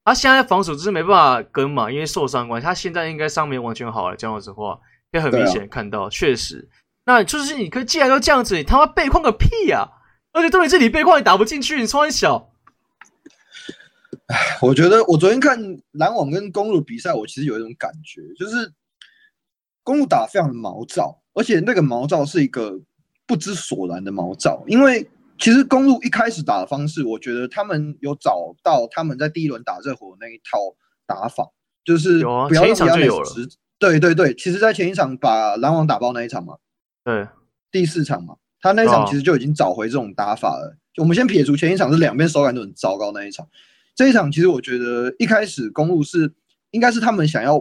[0.05, 1.09] 他现在防守就是没办
[1.43, 2.65] 法跟嘛，因为受伤关系。
[2.65, 4.79] 他现在应该伤没完全好了，讲老实话，
[5.11, 6.69] 可以很明显看到，确、啊、实。
[7.03, 9.91] 那就是你可以既然都这样子，你他妈背框个屁呀、啊！
[10.37, 12.51] 而且重点是你背框也打不进去，你穿小。
[14.27, 15.57] 唉，我觉得我昨天看
[15.93, 18.71] 篮网跟公路比赛，我其实有一种感觉，就是
[19.83, 22.79] 公路打得非常的毛躁，而且那个毛躁是一个
[23.25, 24.63] 不知所然的毛躁。
[24.67, 30.59] 因为其实公路一开始打的方式，我觉得他们有找到他们在第一轮打热火那一套
[31.05, 31.49] 打法，
[31.83, 36.57] 就是不要让 Giannis 对对对，其实，在前一场把篮网打爆那一场嘛，
[37.03, 37.27] 对，
[37.71, 40.77] 第四场嘛，他那一场其实就已经找回这种打法了。
[40.93, 43.47] 就我们先撇除前一场是两边手感都很糟糕那一场。
[43.95, 46.33] 这一场其实我觉得一开始公路是
[46.71, 47.59] 应该是他们想要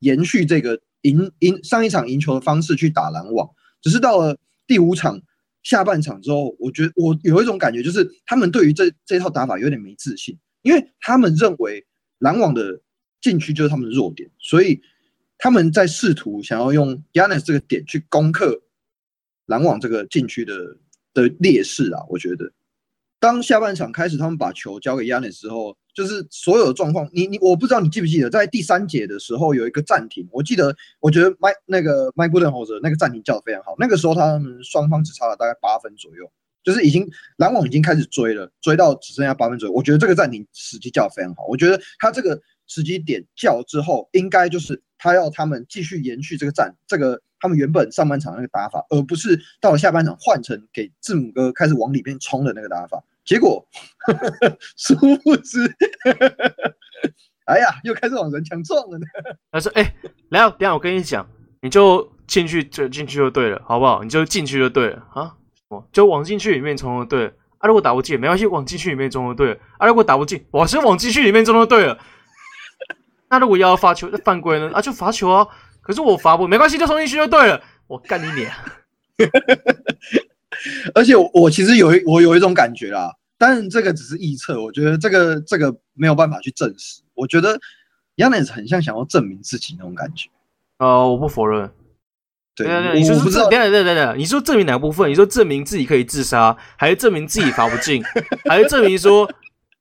[0.00, 3.48] 延续这个赢赢上一场赢球的方式去打篮网，
[3.80, 5.20] 只是到了第五场
[5.62, 11.86] 下半场之后，我觉得我有一种感觉，就是他们对于这这套打法有点没自信，因为他们认为
[12.18, 12.80] 篮网的
[13.20, 14.80] 禁区就是他们的弱点，所以
[15.38, 18.60] 他们在试图想要用 Giannis 这个点去攻克
[19.48, 20.54] 篮网这个禁区的
[21.12, 22.50] 的劣势啊，我觉得。
[23.20, 36.30] 当下半场开始，他们把球交给 Giannis 之后，就是所有的状况，你你我不知道你记不记得，在第三节的时候有一个暂停，我记得，我觉得麦那个 Mike Budenholzer 那个暂停叫的非常好，那个时候他们双方只差了大概八分左右，
[36.62, 37.04] 就是已经
[37.38, 53.02] 篮网已经开始追了，追到只剩下八分左右，我觉得这个暂停时机叫得非常好，我觉得他这个时机点叫之后，应该就是他要他们继续延续这个战，这个他们原本上半场那个打法，而不是到了下半场换成给字母哥开始往里面冲的那个打法。
[53.24, 53.66] 结果，
[54.78, 55.70] 殊不知，
[57.44, 59.06] 哎呀，又开始往人墙撞了呢。
[59.52, 59.94] 他说：“哎、欸，
[60.30, 61.28] 来，等下我跟你讲，
[61.60, 64.02] 你就进去就进去就对了，好不好？
[64.02, 65.34] 你就进去就对了啊，
[65.92, 69.60] 就往进去里面冲就对了。”啊，如果打不进，没关系，往禁区里面冲就对了。
[69.76, 71.98] 啊，如果打不进，我先往禁区里面冲就对了。
[73.30, 74.70] 那如果要罚球，那犯规呢？
[74.74, 75.46] 啊，就罚球啊。
[75.80, 77.60] 可是我罚不，没关系，就冲进去就对了。
[77.86, 78.52] 我干你脸！
[80.94, 84.62] 而且我，我其实有一我有一种感觉啦，但这个只是臆测。
[84.62, 87.02] 我觉得这个这个没有办法去证实。
[87.14, 87.58] 我觉得
[88.16, 90.28] Giannis 很像想要证明自己那种感觉。
[90.78, 91.70] 呃，我不否认。
[92.54, 95.08] 对对对，你说是证，等等等等，你说证明哪个部分？
[95.08, 98.02] 你说证明自己可以自杀，还是证明自己罚不进，
[98.50, 99.30] 还是证明说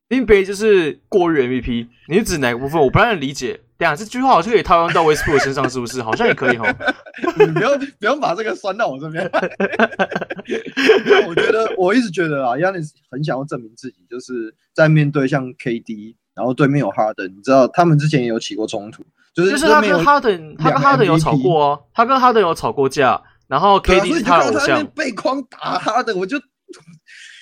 [0.10, 1.88] 林北就是过誉 MVP？
[2.08, 2.82] 你是指哪个部分？
[2.82, 3.60] 我不太能理解。
[3.78, 6.02] 对啊，这句话好像可以套用到 Westbrook 身上，是不是？
[6.02, 6.66] 好像也可以哈。
[7.38, 9.30] 你不要不要把这个拴到我这边。
[11.28, 19.04] 我觉得我一直觉得啊，Giannis 很想要证明自己，就是在面对像 KD，然后对面有哈登，你知道他们之前也有起过冲突。
[19.36, 26.40] 就是他跟哈登，他跟哈登有吵过哦，他跟哈登有吵过架，然后 KD 是他的偶像，背框打哈登，我就，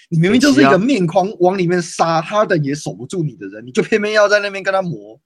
[0.09, 5.19] 你明明就是一个面框往里面杀，他的也守不住你的人，你就偏偏要在那边跟他磨，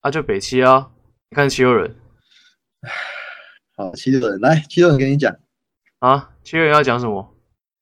[0.00, 0.88] 啊，就北七啊，
[1.30, 1.94] 你看七六人，
[3.76, 5.34] 好，七六人来，七六人跟你讲
[5.98, 7.34] 啊，七六人要讲什么？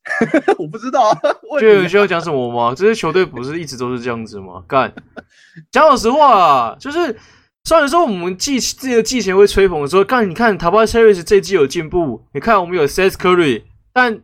[0.59, 1.19] 我不知道 啊，
[1.59, 2.75] 七六人需要讲什么吗？
[2.75, 4.65] 这些球队不是一直都是这样子吗？
[4.67, 4.93] 干，
[5.71, 7.17] 讲老实话啊，就是。
[7.65, 14.21] 虽然说我们季这个季前会吹捧说，干你看 Tobias Harris 这季有进步，你看我们有 Seth Curry，但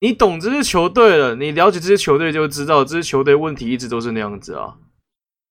[0.00, 4.74] 你懂这支球队了，你了解这支球队就知道，这支球队问题一直都是那样子啊。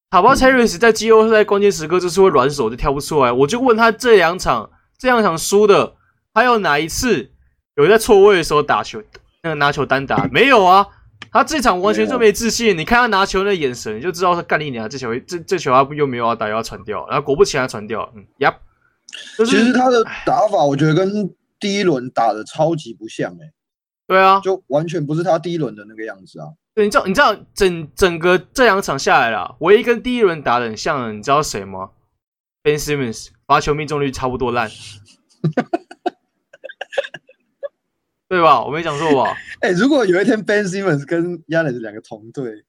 [0.10, 5.96] Tobias Harris 在季后赛关键时刻就是会软手就跳不出来，我就问他这两场这两场输的，
[6.34, 7.32] 还有哪一次
[7.76, 9.04] 有在错位的时候打球，
[9.44, 10.88] 那个拿球单打没有啊？
[11.30, 14.88] 他这场完全就没自信，你看他拿球那眼神，你就知道他干你娘！
[14.88, 18.10] 这球这这球他不又没有要打，又要传掉，然后果不其然传掉。
[18.16, 18.56] 嗯，呀、
[19.38, 21.30] yep，其实他的打法，我觉得跟
[21.60, 23.54] 第一轮打的超级不像诶、欸。
[24.08, 26.48] 对啊，就完全不是他第一轮的那个样子啊。
[26.74, 31.92] 对，你知道你知道整整个这两场下来了，唯一跟第一轮打的很像的，你知道谁吗
[32.64, 34.70] ？Ben Simmons 罚球命中率差不多烂。
[38.30, 38.62] 对吧？
[38.64, 39.34] 我没讲错吧？
[39.62, 42.66] 哎、欸，如果有一天 Ben Simmons 跟 Giannis 两个同队，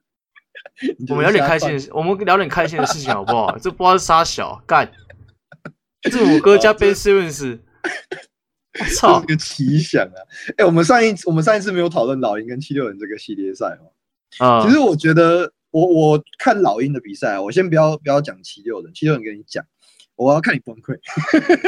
[1.10, 3.56] 我们聊点开心的事，我们聊点开心的事情好不好？
[3.60, 4.90] 这不知道是啥小干，
[6.10, 7.60] 字母哥加 Ben Simmons，
[8.80, 10.20] 我操，这个奇想啊！
[10.50, 13.90] 哎、欸，我们上一我们上一次没有讨论老鹰跟七六人这个系列赛哦。
[14.38, 19.64] 啊，其实我觉得我我看老鹰的比赛，我先不要不要讲七六人，七六人跟你讲，
[20.16, 20.98] 我要看你崩溃。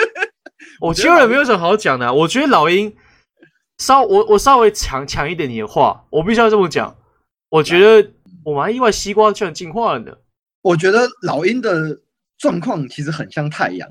[0.81, 2.95] 我七六人没有什么好讲的、啊，我觉得老鹰
[3.79, 6.97] 稍我我稍微抢抢一点你的话，我必须要这么讲。
[7.49, 8.13] 我觉得
[8.45, 10.17] 我蛮意外，西瓜居然进化了呢。
[10.63, 11.99] 我觉得老鹰的
[12.39, 13.89] 状况其实很像太阳，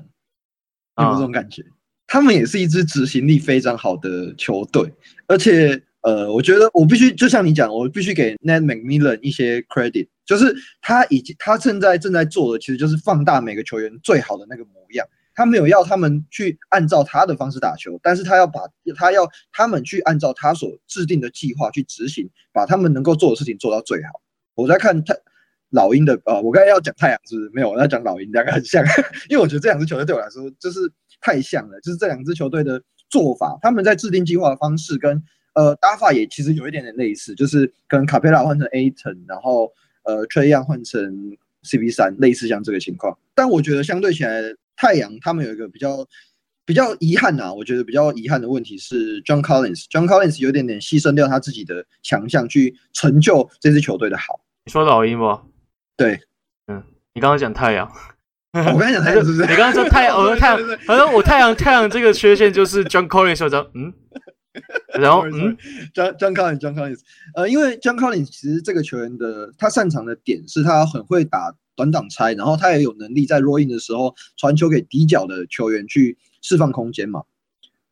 [0.96, 1.62] 有没有这种感觉？
[1.62, 1.72] 嗯、
[2.12, 4.92] 他们也是一支执行力非常好的球队，
[5.28, 15.06] 而且呃，我觉得我必须就像你讲，我必须给 Nate McMillan 一些 credit，就是他已经他现在正在做的，其实就是放大每个球员最好的那个模样。
[15.36, 18.62] 他没有要他们去按照他的方式打球，但是他要把
[18.96, 24.20] 他要他们去按照他所制定的计划去执行，把他们能够做的事情做到最好。
[24.56, 25.14] 我在看太
[25.70, 27.50] 老鹰的，呃，我刚才要讲太阳是是？
[27.54, 28.84] 没有，我要讲老鹰，两个很像，
[29.30, 30.80] 因为我觉得这两支球队对我来说就是
[31.20, 35.22] 太像了，就是这两支球队的做法，他们在制定计划的方式跟
[35.54, 39.72] 呃打法也其实有一点点类似，就是可能卡佩拉换成 Ayton，然后
[40.04, 44.54] 呃 Trae Young 换成 CP 三类似像这个情况，但我觉得相对起来。
[44.76, 46.08] 太阳他们有一个比较
[46.64, 54.40] 比较遗憾呐、啊，我觉得比较遗憾的问题是 John Collins，John Collins 有点点牺牲掉他自己的强项去成就这支球队的好。
[54.64, 55.38] 你说老鹰不？
[55.98, 56.18] 对，
[56.68, 57.92] 嗯，你刚刚讲太阳，
[58.52, 59.42] 我刚才讲太阳是不是？
[59.42, 63.92] 你刚刚说太阳， 我说太阳，反正我太阳太阳这个缺陷就是 John Collins 说的，嗯，
[65.00, 65.56] 然后嗯
[65.94, 67.00] ，John John Collins，John Collins，
[67.34, 71.54] 呃，因为 John Collins 其实这个球员的他擅长的点是他很会打。
[71.76, 77.22] 短挡拆，然后他也有能力在 roll in 的时候传球给底角的球员去释放空间嘛。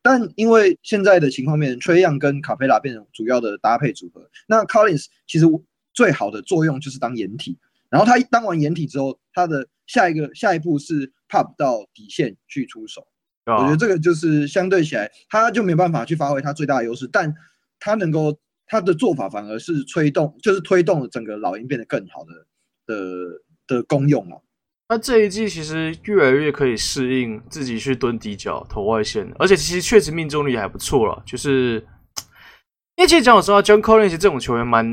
[0.02, 5.46] 但因为现在的情况面，Trae Young 跟卡佩拉变成主要的搭配组合，那 Collins 其实
[5.94, 7.56] 最好的作用就是当掩体。
[7.88, 13.04] 然后他一当完掩体之后，他的下一个下一步是 pop 到底线去出手。
[13.46, 17.34] 我觉得这个就是相对起来，他就没办法去发挥他最大的优势，但
[17.80, 22.46] 他能够他的做法反而是推动，就是推动了整个老鹰变得更好的
[22.86, 23.42] 的。
[23.68, 24.40] 的功用啊。
[24.88, 31.22] 那这一季其实越来越可以适应自己去蹲底角投外线，而且其实确实命中率还不错了。
[31.26, 31.86] 就是
[32.96, 34.86] 因为其实讲老实话，John Collins 这种球员蛮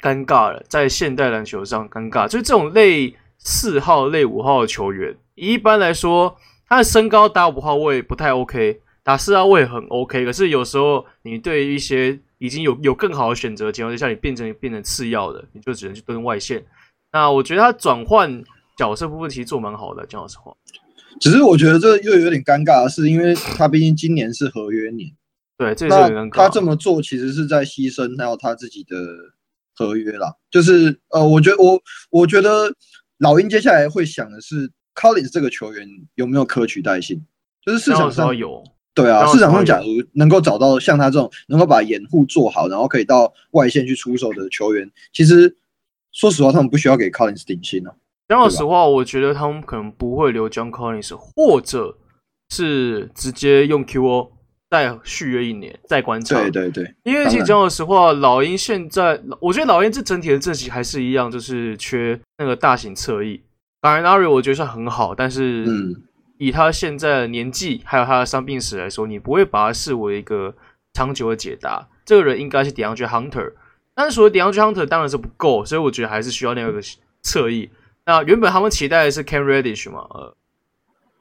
[0.00, 2.26] 尴尬的，在现代篮球上尴尬。
[2.26, 10.24] 就是这种类四号、类五号的球员，一般来说他的身高打五号位不太 OK，打四号位很 OK。
[10.24, 16.64] 可是有时候你对于一些已经有有更好的选择的情况之下，你变成变成次要的，你就只能去蹲外线。
[17.12, 18.42] 那我觉得他转换。
[18.76, 20.52] 角色部分其实做蛮好的，讲老实话。
[21.20, 25.08] 只是我觉得这又有点尴尬的是，因为他毕竟今年是合约年，
[25.56, 26.36] 对，这是很尴尬。
[26.38, 28.96] 他这么做其实是在牺牲还有他自己的
[29.76, 30.34] 合约啦。
[30.50, 31.80] 就是呃，我觉得我
[32.10, 32.68] 我觉得
[33.18, 37.24] 老鹰接下来会想的是，Collins 这个球员有没有可取代性？
[37.64, 45.56] 就是市场上有，对啊，市场上假如能够找到像他这种能够把掩护做好，然后可以到外线去出手的球员，其实
[46.12, 47.94] 说实话，他们不需要给 Collins 顶薪啊。
[48.28, 51.96] 讲老实话，我觉得他们可能不会留 John Collins，或者
[52.50, 54.30] 是直接用 QO
[54.70, 56.40] 再续约一年再观察。
[56.40, 63.42] 对对对，因为其实讲老实话，老鹰现在，我觉得老鹰这整体的阵型还是一样，就是缺那个大型侧翼。
[63.80, 65.66] Gallinari 我觉得算很好，但是
[66.38, 70.54] 以他现在的年纪还有他的伤病史来说，你不会把他视为一个
[70.92, 71.86] 长久的解答。
[72.04, 73.52] 这个人应该是 DeAndre Hunter，
[73.94, 76.80] 但是所谓 DeAndre Hunter 当然是不够，所以我觉得还是需要那个
[77.22, 77.70] 侧翼。
[78.06, 80.06] 那原本他们期待的是 Cam Reddish 嘛？
[80.10, 80.34] 呃，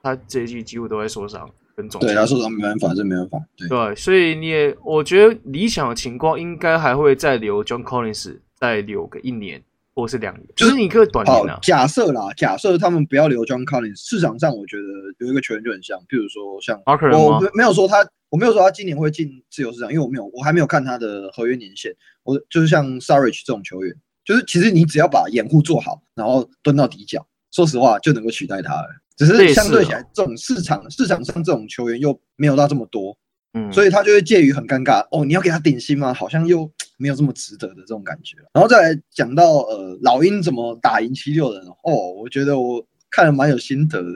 [0.02, 3.40] 他这一季几乎都在受伤，跟总对他受伤没办法，这没办法。
[3.58, 9.64] 对，对，所以你也，我觉得理想的情况应该还会再留 John Collins，再留个一年
[9.96, 11.60] 或是两年，就是你可以短年啊。
[11.62, 14.84] 假设啦，假设他们不要留 John Collins，市场上我觉得
[15.20, 21.96] 有一个球员就很像，比如说像 Marker 我没有说他，我没有说他今年会进自由市场，因为我没有，我还没有看他的合约年限。
[22.24, 23.96] 我就是像 Saric 这种球员。
[24.26, 28.88] 就是其实你只要把掩护做好，然后蹲到底角，说实话就能够取代他了。
[29.16, 33.16] 只是相对起来，这种市场市场上这种球员又没有到这么多，
[33.54, 35.06] 嗯，所以他就会介于很尴尬。
[35.12, 36.14] 哦，你要给他顶薪吗？
[36.14, 38.38] 好像又没有这么值得的这种感觉。
[38.54, 44.10] 然后再来讲到呃老鹰怎么打赢七六人哦，我觉得我看了蛮有心得的。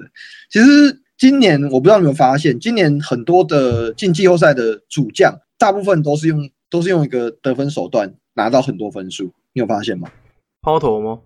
[0.50, 9.26] 其实今年我不知道你有没有发现，今年很多的进季后赛的主将，大部分都是用都是用一个得分手段拿到很多分数。
[9.54, 10.10] 你有发现吗？
[10.62, 11.20] 抛投吗？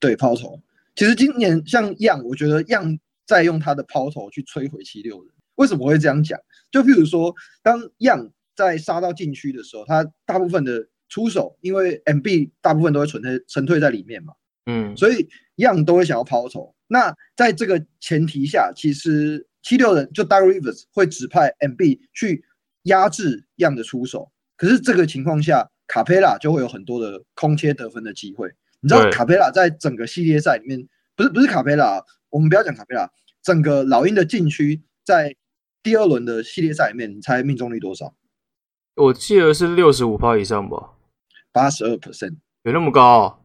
[0.00, 0.58] 对，抛投。
[0.94, 5.32] 其实今年像 Young，我觉得 Young 在用他的抛投去摧毁七六人。
[5.56, 6.40] 为什么会这样讲？
[6.70, 14.32] 就譬如说，当 Young 在杀到禁区的时候，他大部分的出手，因为 MB 大部分都会存在沉退在里面嘛，
[14.66, 16.74] 嗯，所以 Young 都会想要抛投。
[16.86, 22.42] 那在这个前提下，其实七六人就 Doc Rivers 会指派 MB 去
[22.84, 24.30] 压制 Young 的出手。
[24.56, 28.48] 可是这个情况下，卡佩拉就会有很多的空切得分的机会。
[28.80, 33.10] 你知道卡佩拉在整个系列赛里面，不是不是卡佩拉，我们不要讲卡佩拉，
[33.42, 35.34] 整个老鹰的禁区在
[35.82, 38.14] 第二轮的系列赛里面，你猜命中率多少？
[38.96, 40.94] 我记得是六十五趴以上吧，
[41.52, 43.38] 八十二 percent，有那么高啊？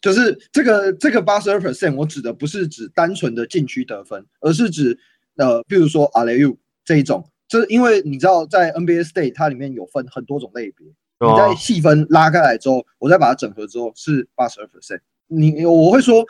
[0.00, 4.98] 就是这个这个八十二 percent，我指的不是指单纯的禁区得分，而是指
[5.36, 10.86] 呃，比如说阿雷乌这一种，这因为你知道在 NBA State 它里面有分很多种类别。
[11.20, 15.00] 你在细分拉开来之后，我再把它整合之后是八十二 percent。
[15.26, 16.22] 你我会说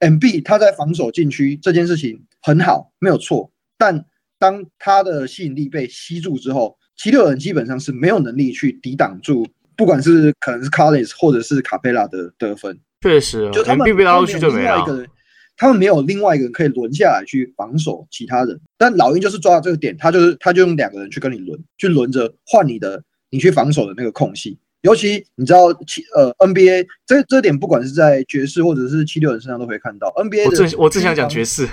[0.00, 3.50] ，MB 他在防守禁区这件事情很好，没有错。
[3.78, 4.04] 但
[4.38, 12.78] 当他的吸引力被吸住之后，七六人基本上是没有能力去抵挡住，不管是可能是 Collins 或者是卡佩拉的得分。
[13.02, 15.06] 确实，就他们被拉出去就没了。
[15.56, 18.60] 他们没有另外一个人可以轮下来去防守其他人。
[18.76, 23.02] 但老鹰就是抓到这个点，他就是他就用两个人去跟你轮，去轮着换你的。
[23.32, 30.08] 你去防守的那个空隙，尤其你知道七呃 NBA 这这点，不管是在爵士或者是七六人身上都可以看到。
[30.16, 31.68] NBA 的我正我正想讲爵士。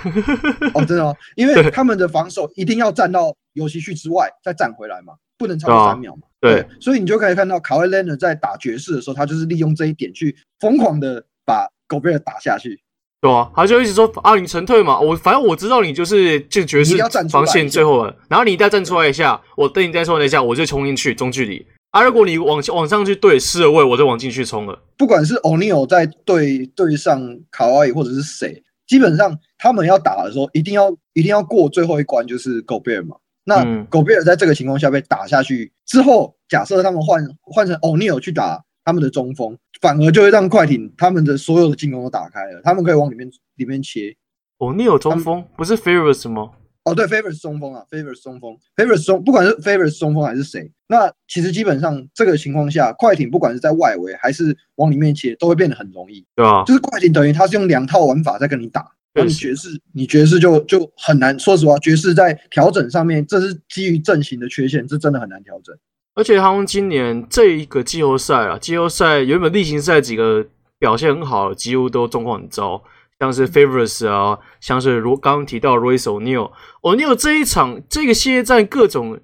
[0.74, 6.22] 哦，真的哦，因为他们的防守一定要站到游戏区之外再站回来嘛，不能超过三秒嘛。
[6.40, 12.78] 对，对，所以你就可以看到卡威莱纳在打爵士的时候，他就是利用这一点去疯狂的把狗贝尔打下去。
[13.20, 16.96] 对啊，他就一直说啊，你沉退嘛，我反正我知道你就是就爵士
[17.28, 22.02] 防线最后了，然后你一旦站出来一下，我等你再出来一下，我就冲进去中距离啊。
[22.02, 24.78] 如果你往往上去对失了位，我就往进去冲了。
[24.96, 27.20] 不管是欧尼尔在对对上
[27.50, 33.16] 卡哇伊或者是谁，基本上他们要打的时候，一定要一定要过最后一关，就是狗贝尔嘛。
[33.44, 38.62] 那狗贝尔在这个情况下被打下去之后，假设他们换换成欧尼尔去打。
[38.84, 44.16] 他们的中锋反而就会让快艇他们的所有的进攻都打开了，他们可以往里面里面切。
[44.56, 46.52] 哦，你有中锋不是 Favors 吗？
[46.88, 56.24] 哦，对，Favors 中锋啊，Favors 中锋，Favors 中不管是 Favors 中锋还是谁，那其实基本上这个情况下，快艇不管是在外围还是往里面切，都会变得很容易。
[56.34, 61.38] 对啊，就是快艇等于他是用两套玩法在跟你打，那你爵士，你爵士就就很难。
[61.38, 65.76] 说实话，爵士在调整上面，这是基于阵型的缺陷，这真的很难调整。
[66.14, 70.44] 而且他们今年这一个季后赛啊，季后赛原本例行赛几个
[70.78, 72.82] 表现很好，几乎都状况很糟。
[73.20, 79.18] 像是 Favors 啊，像是如刚刚提到 Royce O'Neal，O'Neal 这一场这个系列战各种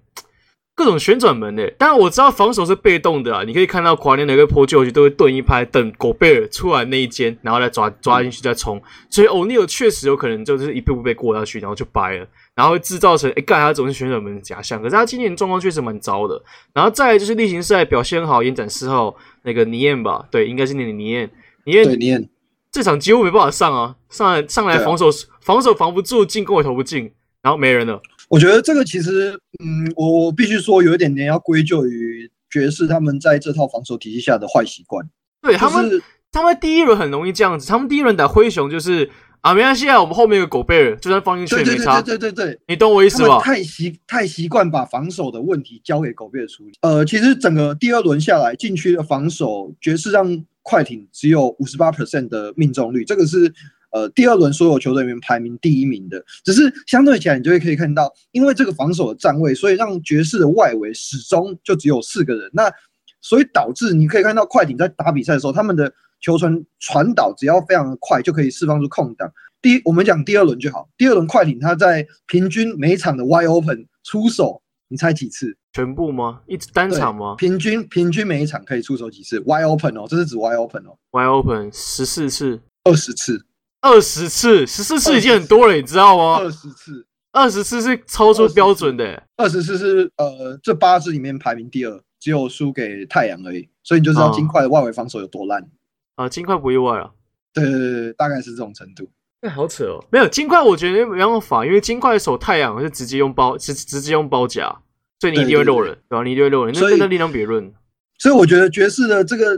[0.75, 12.27] 各种旋转门诶，当然我知道防守是被动的啊，你可以看到跨年的一个 Paul George 都会顿一拍，等狗贝尔出来那一间，然后来抓抓进去再冲，所以 O'Neal 确实有可能就是一步步被过下去，然后就掰了，
[12.57, 16.43] 然后会制造成诶，盖他总是旋转门的假象，可是他今年状况确实蛮糟的。
[16.73, 19.15] 然后再就是例行赛表现好，延展四号
[19.45, 21.31] 那个尼燕吧，对，应该是那个尼燕，
[21.65, 22.29] 尼燕，对尼燕。
[22.75, 27.09] 这场几乎没办法上啊，上来上来防守、啊、防守防不住，进攻也投不进，
[27.41, 28.03] 然后没人了。
[28.29, 29.31] 我觉得这个其实，
[29.63, 35.09] 嗯，我我必须说有一点点要归咎于爵士他们在这套防守体系下的坏习惯。
[35.41, 36.03] 对他们，
[36.33, 39.09] 他们第一轮很容易这样子，他们第一轮打灰熊就是
[39.43, 42.03] 啊，没关系啊，我们后面有个狗贝尔，就算放进去也没差。
[42.03, 43.39] 对对对对对，你懂我意思吧？
[43.39, 46.73] 太习太习惯把防守的问题交给狗贝尔处理。
[46.81, 50.45] 呃，其实整个第二轮下来，禁区的防守爵士让。
[50.65, 53.53] 快艇只有五十八 percent 的命中率，这个是
[53.93, 56.21] 呃第二轮所有球队里面排名第一名的。
[56.45, 62.51] 只是相对起来，你就会可以看到，因为这个防守的站位，所以让爵士的外围始终就只有四个人。
[62.53, 62.73] 那
[63.21, 69.31] 所以导致你可以看到快艇在打比赛的时候，他们的球传传导只要非常的快，就可以释放出空档。
[69.63, 70.89] 第一，我们讲第二轮就好。
[70.97, 75.57] 第二轮快艇他在平均每场的 wide open 出手，你猜几次？
[75.73, 76.43] 全部吗？
[76.47, 77.35] 一直单场吗？
[77.37, 80.97] 平均平均每一场可以出手几次？Wide open 哦，这是指 wide open 哦。
[81.11, 83.45] Wide open 十四次，二十次，
[83.81, 86.39] 二十次，十四次已经很多了，你知道吗？
[86.39, 89.23] 二十次，二十次是超出标准的。
[89.37, 93.69] 二十次是呃，这八支里面排名第二，只有输给太阳而已。
[93.83, 95.69] 所以你就知道金块的外围防守有多烂
[96.15, 96.29] 啊！
[96.29, 97.11] 金块不意外啊。
[97.53, 99.11] 对对对对，大概是这种程度。
[99.45, 100.03] 那好扯哦。
[100.11, 104.75] 没有金块，我觉得没办法，因为金块守太阳是直接用包，直直接用包夹。
[105.21, 106.25] 所以你一定会漏人，对吧？
[106.25, 107.71] 你一定会漏人，那真的另当别论。
[108.19, 109.55] 所以我觉得爵士的这个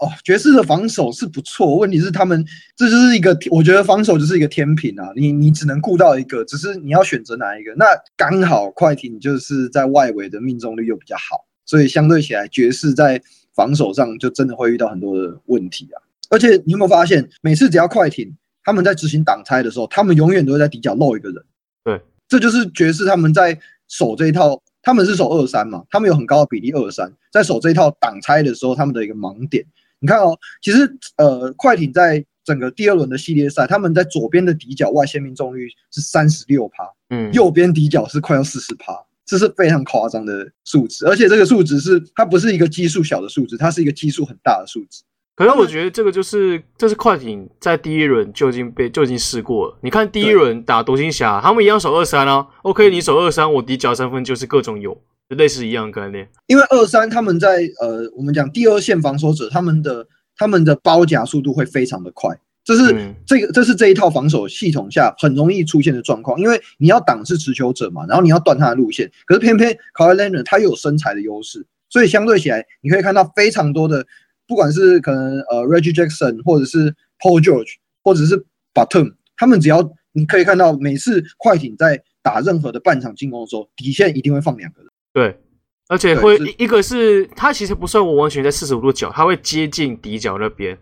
[0.00, 1.76] 哦，爵士的防守是不错。
[1.76, 2.44] 问题是他们
[2.76, 5.08] 这就是一个，我觉得防守就是一个天平啊。
[5.16, 7.74] 你你只能顾到一个，只是你要选择哪一个。
[7.76, 13.20] 那刚好快艇就是在外围的命中率又比较好，所以相对起来，爵士在
[13.54, 15.96] 防守上就真的会遇到很多的问题啊。
[16.30, 18.34] 而且你有没有发现，每次只要快艇
[18.64, 21.44] 他们在执行挡拆的时候，他们永远都会在底角漏一个人。
[21.84, 23.58] 对，这就是爵士他们在
[23.88, 24.62] 守这一套。
[24.84, 29.64] 他们是守二三嘛，他们有很高的比例二三，在守这一套挡拆的时候，他们的一个盲点。
[30.00, 38.92] 你看哦，其实呃，快艇在整个第二轮的系列赛，他们在左边的底角外线命中率是三十六趴，嗯，右边底角是快要四十趴，
[39.24, 45.04] 这是非常夸张的数值，而且这个数值是它不是一个基数小的数值，它是一个基数很大的数值。
[45.34, 49.78] 可是我觉得这个就是，这是快艇在第一轮就已经被就已经试过了。
[49.80, 52.46] 你看第一轮打独行侠，他们一样守二三啊。
[52.62, 54.92] OK，你守二三，我底角三分就是各种有，
[55.30, 56.28] 就类似一样的概念。
[56.48, 60.06] 因为二三他们在呃，我们讲第二线防守者，他们的
[60.36, 66.38] 他们的包夹速度会非常的快，这是这个这是这一套防守系统下很容易出现的状况。
[66.38, 74.06] 因为你要挡是持球者嘛，然后你要断他的路线，可是偏偏 Kawhi Leonard 他又有身材的优势，所以相对起来你可以看到非常多的。
[74.52, 78.36] 不管是可能呃，Reggie Jackson，或者是 Paul George，或者是
[78.74, 79.82] Batum，他们只要
[80.12, 84.90] 你可以看到，每次快艇在打任何的半场进攻的时候，底线一定会放两个人。
[85.14, 85.40] 对，
[85.88, 90.78] 而且会一个是他其实不算我完全在四十五度角，他会接近底角那边，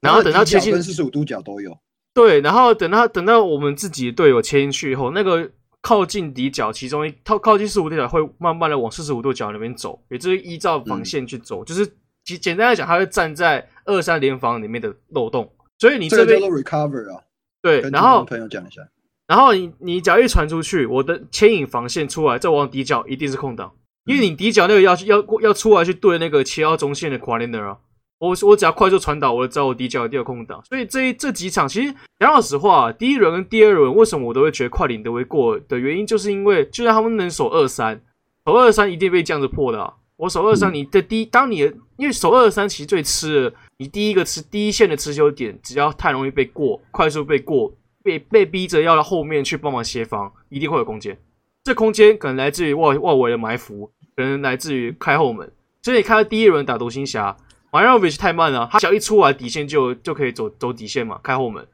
[0.00, 1.76] 然后等到接近四十五度角都有。
[2.14, 5.50] 对，然后等到等到我们自己队友切进去以后，那个
[5.82, 11.86] 靠近底角，其中一靠靠近四十五度角会慢慢的往四十五度角那边走，也就是依照防线去走，嗯、就是。
[12.30, 17.22] 其简单来讲，他会站在二三联防里面的漏洞，所以你这边 recover 啊。
[17.60, 18.80] 对，然后朋友讲一下，
[19.26, 23.72] 然后你你只要一传出去，我的牵引防线出来，再往底角一定是空档，
[24.04, 27.78] 因为你底角那个要去要要出来去对那个切到中线的 Kawhi 啊。
[28.18, 30.62] 我我只要快速传导，我就知道我底角一定有空档。
[30.68, 38.02] 所以这这几场其实讲老实话，第一轮跟第二轮为什么我都会觉得快艇都会过的原因，就是因为就算他们能守二三，
[38.44, 39.94] 守二三一定被这样子破的啊。
[40.20, 51.18] 我守二三，你的第一，当你的因为守二三其实最吃的，你第一个吃第一线的持球点，只要太容易被过，快速被过，被被逼着要到后面去帮忙协防，一定会有空间。
[51.64, 55.50] 这空间可能来自于外外围的埋伏，可能来自于开后门。
[55.82, 57.34] 所以你看到第一轮打独行侠
[57.70, 61.66] ，Marjanovic 太慢了，他只要一出来底线就就可以走走底线嘛，开后门。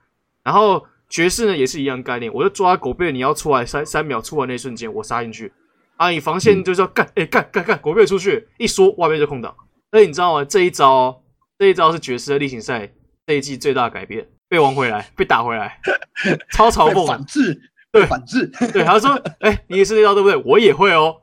[0.45, 5.53] 然后爵士呢也是一样概念，我就抓狗贝，你要出来三三秒出来那瞬间，我杀进去。
[5.97, 9.55] 啊，你防线就是要干，哎干干干，国贝出去，一说外面就空档。
[9.91, 10.45] 所以你知道吗？
[10.45, 11.23] 这一招、哦，
[11.59, 12.91] 这一招是爵士的例行赛
[13.27, 15.81] 这一季最大的改变，被玩回来，被打回来，
[16.53, 17.59] 超嘲讽，反制，
[17.93, 20.37] 对反制，对，他说，哎、欸，你也是这招对不对？
[20.45, 21.17] 我也会哦，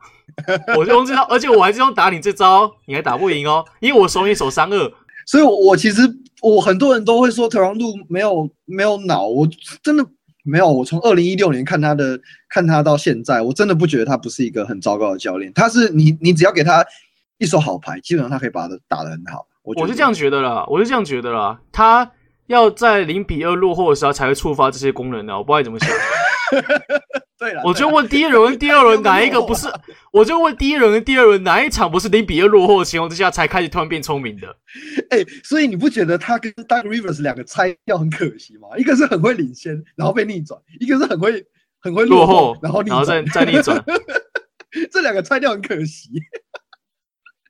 [0.76, 4.92] 我就用这招，而且我还是用打你这招，你还打不赢哦，因为我手你手三二。
[5.26, 6.02] 所以我，我其实
[6.42, 9.48] 我很多人都会说特朗普没有没有脑，我
[9.82, 10.04] 真的
[10.44, 10.72] 没有。
[10.72, 15.52] 我从二零一六年看他的看他到现在，我真的不觉得他不是一个很糟糕的教练。
[15.52, 16.84] 他是你你只要给他
[17.38, 19.46] 一手好牌，基本上他可以把他打得很好。
[19.62, 21.58] 我我是这样觉得啦，我是这样觉得啦。
[21.72, 22.08] 他
[22.46, 25.88] 要在零比二落后的时候才会触发这些功能的，我不知道你怎么想。
[27.38, 29.68] 对了，我就问第一轮跟 第二轮哪一个不是？
[30.12, 34.48] 我就问第一轮跟第二轮哪一场不是零比二落后的情况之下才开始突然变聪明的？
[35.10, 38.68] 哎、欸，所以你不觉得他跟 Doc Rivers 两个拆掉很可惜吗？
[38.78, 41.44] 一个是很会领先，然后被逆转；一个是很会
[41.80, 43.84] 很会落后，落后然后再再逆转。
[44.90, 46.10] 这两个拆掉很可惜。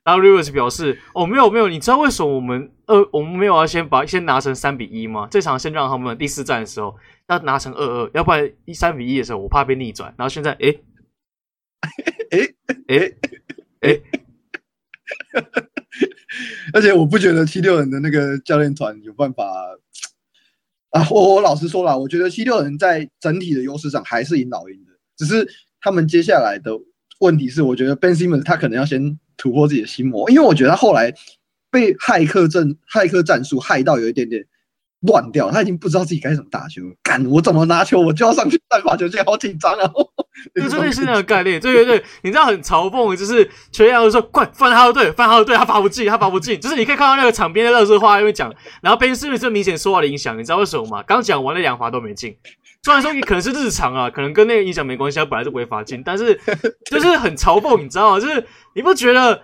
[0.05, 5.27] Doc Rivers 表示：“哦，没有没有，你知道为什么我们二我们没有要先把先拿成三比一吗？
[5.29, 6.95] 这场先让他们第四战的时候。”
[7.27, 10.13] 要拿成二二，要不然一三比一的时候，我怕被逆转。
[10.15, 10.75] 然后现在，哎，
[12.29, 12.39] 哎，
[12.87, 13.11] 哎，
[13.79, 13.99] 哎，
[16.71, 19.43] 而且我不觉得七六人的那个教练团有办法
[20.91, 21.07] 啊。
[21.09, 25.51] 我我老实说了，我觉得七六人在整体的优势上还是赢老鹰的，只是
[25.81, 26.79] 他们接下来的
[27.21, 31.13] 问题是，我觉得 Ben Simmons 他可能要先突破自己的心魔，因为我觉得他后来
[31.71, 34.45] 被骇客阵骇客战术害到有一点点。
[35.01, 36.81] 乱掉，他已经不知道自己该怎么打球。
[37.03, 39.87] 干，我怎么拿球，我就要上去带罚球线，好紧张啊！
[40.55, 46.59] 就真的是那个概念，对对对，你知道很嘲讽，就是全亚都说快翻哈登队，翻哈登队，他罚不进，他罚不进。
[46.59, 51.03] 就是你可以看到那个场边的热热话因为讲，然后 Ben Simmons 这明显受到了影响，你知道为什么吗？
[51.03, 52.35] 刚讲完了两罚都没进，
[52.85, 56.39] 虽然说你可能是日常啊，可能跟那个影响没关系，他本来就不会罚进，但是
[56.85, 58.19] 就是很嘲讽，你知道吗？
[58.19, 59.41] 就是你不觉得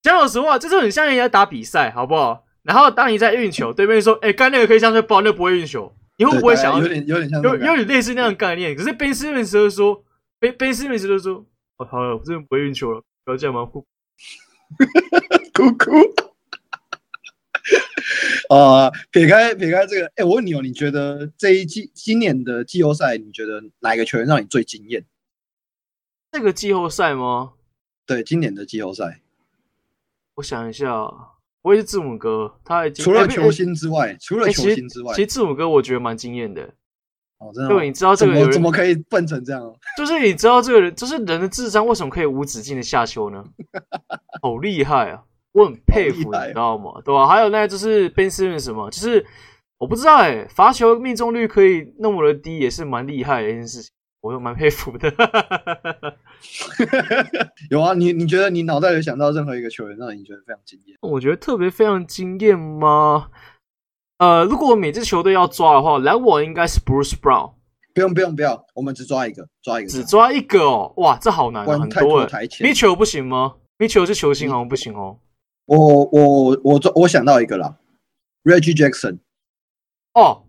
[0.00, 2.44] 讲老实话，就是很像人家打比赛，好不好？
[2.62, 6.78] 然后当你在运球，对面说：“哎，刚那个可以上去包，那个不会运球。”你会不会想要？
[6.80, 8.76] 有点有点像，有有点类似那样的概念。
[8.76, 10.04] 可是 Ben Simmons 就说
[10.38, 11.44] ：“Ben Ben Simmons 就说，
[11.78, 13.84] 我好了，我真的不会运球了，不要这样嘛，哭
[15.52, 15.90] 哭 哭。”
[18.48, 25.04] 啊， 撇开撇开这个，哎，我问你哦，你觉得这一季今年的季后赛，你觉得哪一个球员让你最惊艳？
[26.32, 27.52] 这个季后赛吗？
[28.06, 29.20] 对，今年的季后赛，
[30.34, 31.10] 我想一下。
[31.62, 36.62] 我也是字母哥，他已经除了球星之外，欸、除了球星之外，其实字母哥我觉得蛮惊艳的。
[37.38, 37.68] 哦，真的？
[37.68, 39.74] 对，你知道这个人怎么可以笨成这样？
[39.98, 43.44] 就是你知道这个人，就是人的智商为什么可以无止境的下修呢？
[44.40, 45.24] 好厉害啊！
[45.58, 46.92] 我很佩服，你知道吗？
[47.04, 47.26] 对吧、啊？
[47.26, 49.24] 还有那就是 Ben Simmons 什么，就是
[49.78, 53.92] 我不知道哎、欸，罚球命中率可以那么的低，也是蛮厉害的一件事情。
[54.20, 55.12] 我又蛮佩服的，
[57.70, 60.96] 有啊，你你觉得你脑袋里想到任何一个球员让你觉得非常惊艳？
[61.02, 63.28] 我觉得特别非常惊艳吗？
[64.18, 67.52] 呃，如果我每支球队要抓的话，篮网应该是 Bruce Brown。
[67.94, 70.92] 不用不用不要，我们只抓一个，抓一个，只抓一个哦。
[70.96, 72.28] 哇，这好难啊，很多人。
[72.28, 75.20] Mitchell 不行吗？Mitchell 是球星好像不行哦。
[75.68, 77.76] 我我我抓，我想到一个啦
[78.42, 79.18] ，Reggie Jackson。
[80.14, 80.44] 哦，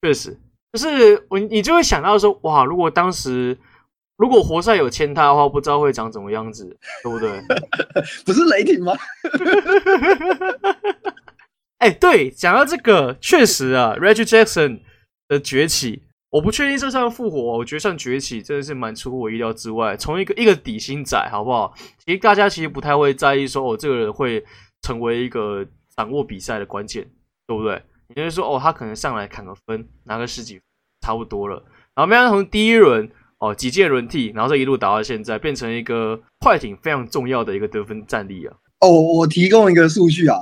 [0.00, 0.38] 确实。
[0.72, 3.58] 就是我，你就会想到说，哇，如果当时
[4.16, 7.42] 如果活塞有签他的话，不知道会长怎么样子，对不对？
[8.24, 8.92] 不是雷霆吗？
[11.78, 14.80] 哎、欸，对，讲到这个，确实啊，Reggie Jackson
[15.28, 16.04] 的崛起，
[16.36, 19.96] 我不确定这算复活，我觉得算崛起，真的是蛮出乎我意料之外。
[19.96, 21.72] 从一个一个底薪仔，好不好？
[22.04, 24.44] 其实大家其实不太会在意说，哦，这个人会
[24.82, 25.66] 成为一个
[25.96, 27.08] 掌握比赛的关键，
[27.46, 27.82] 对不对？
[28.08, 30.60] 也就是说，哦，他可能上来砍个分，拿个十几，
[31.00, 31.54] 差不多了。
[31.94, 38.54] 然后，没想到从第一轮哦几届轮替，然后这一路打到现在，变成一个快艇非常重要的一个得分战力啊。
[38.80, 40.36] 哦，我提供一个数据啊，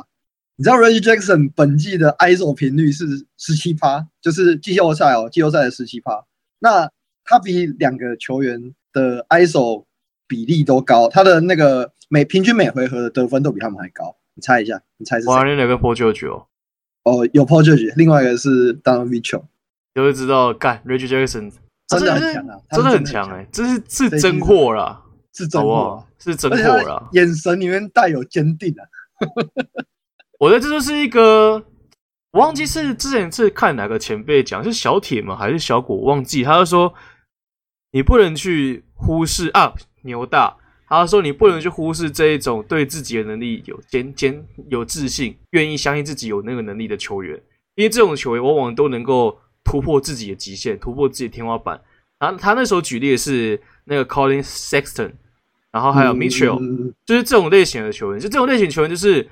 [0.56, 6.24] 你知道 Reggie Jackson 本季的 ISO 频率是十七趴，就是季后赛哦，季后赛的十七趴。
[6.60, 6.90] 那
[7.24, 9.84] 他比两个球员的 ISO
[10.28, 14.16] 比例都高，他的那个每平均每回合的得分都比他们还高。
[14.34, 15.30] 你猜一下，你猜是谁？
[15.30, 16.46] 哇，你哪个破九九？
[17.04, 19.42] 哦，有 Paul George，另外一个是 Donovan Mitchell，
[19.94, 21.52] 就会知道，干 Reggie Jackson
[21.86, 25.02] 真的很强啊，真的很强哎，这是是真货啦，
[25.34, 28.82] 是真货，是真货啦，眼神里面带有坚定啊。
[30.44, 31.54] 我觉得这就是一个，
[32.32, 35.34] 我忘记是之前是看哪个前辈讲，是小铁吗？
[35.34, 35.96] 还是小果？
[35.96, 36.92] 我忘记，他就说
[37.92, 39.72] 你不能去忽视啊，
[40.02, 40.54] 牛大。
[40.86, 47.34] 他说：“你不能去忽视这一种对自己的能力有坚坚有自信、愿意相信自己有那个能力的球员，
[47.74, 51.80] 因为这种球员往往都能够突破自己的极限，突破自己的天花板。
[52.20, 55.14] 然后他那时候举例的是那个 Collin Sexton，
[55.72, 58.20] 然后还有 Mitchell，、嗯、就是这种类型的球员。
[58.20, 59.26] 就这种类型球员，就是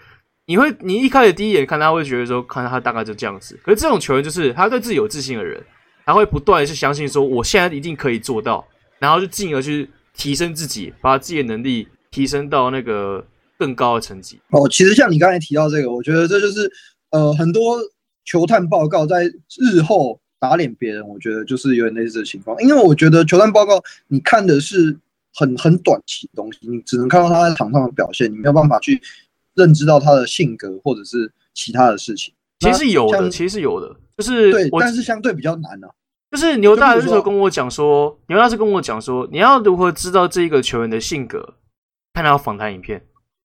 [0.46, 3.58] 你会你一开始第一眼看他会觉得说，看他大概就这样子。
[3.62, 5.62] 可是这种球员就是他对自己有自信的人，
[6.04, 8.66] 他会不断的去相信说，我现在一定可以做到，
[8.98, 13.24] 然后就进而去提升自己，把自己的能力提升到那个
[13.58, 14.40] 更高的层级。
[14.50, 16.70] 哦，其实像你刚才提到这个，我觉得这就是
[17.10, 17.78] 呃很多
[18.24, 20.18] 球探报告在日后。
[20.42, 24.98] 打脸别人，我觉得就是有点类似的情况，因为我觉得球探报告你看的是
[25.32, 29.00] 很很短期的东西，你只能看到他在场上的表现，你没有办法去
[29.54, 32.34] 认知到他的性格或者是其他的事情。
[32.60, 35.94] 其实有的，其实有的，就是对，但是相对比较难呢、啊。
[36.30, 41.56] 就是牛大那时候跟我讲说，牛大是跟我讲说，你要如何知道这个球员的性格，
[42.14, 43.04] 看他访谈影片。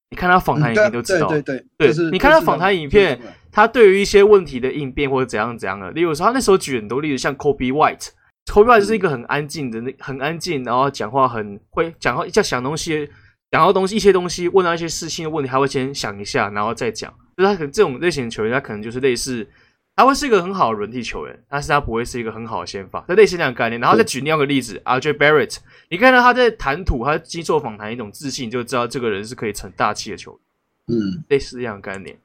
[0.10, 3.20] 你看他访谈影片就知道，对对对，对，你看他访谈影片，
[3.52, 13.10] 他对于一些问题的应变或者怎样怎样的，例如说他那时候举很多例子，像 Kobe White，Kobe White 是一个很安静的，那很安静，然后讲话很会讲话，在想东西，
[13.52, 17.14] 讲到东西一些东西，问到一些事情的问题，他会先想一下，然后再讲。
[17.36, 19.48] 就是他可能这种类型的球员，他可能就是类似。
[19.96, 23.82] 他会是一个很好的轮替球员，但是他不会是一个很好的先发，这类似这样的概念。
[23.82, 25.58] 然后再举另外一个例子，RJ Barrett，
[25.90, 30.40] 你看到他在谈吐，他接受访谈一种自信，就知道这个人是可以成大器的球
[30.88, 31.00] 员。
[31.00, 32.16] 嗯，类似这样的概念。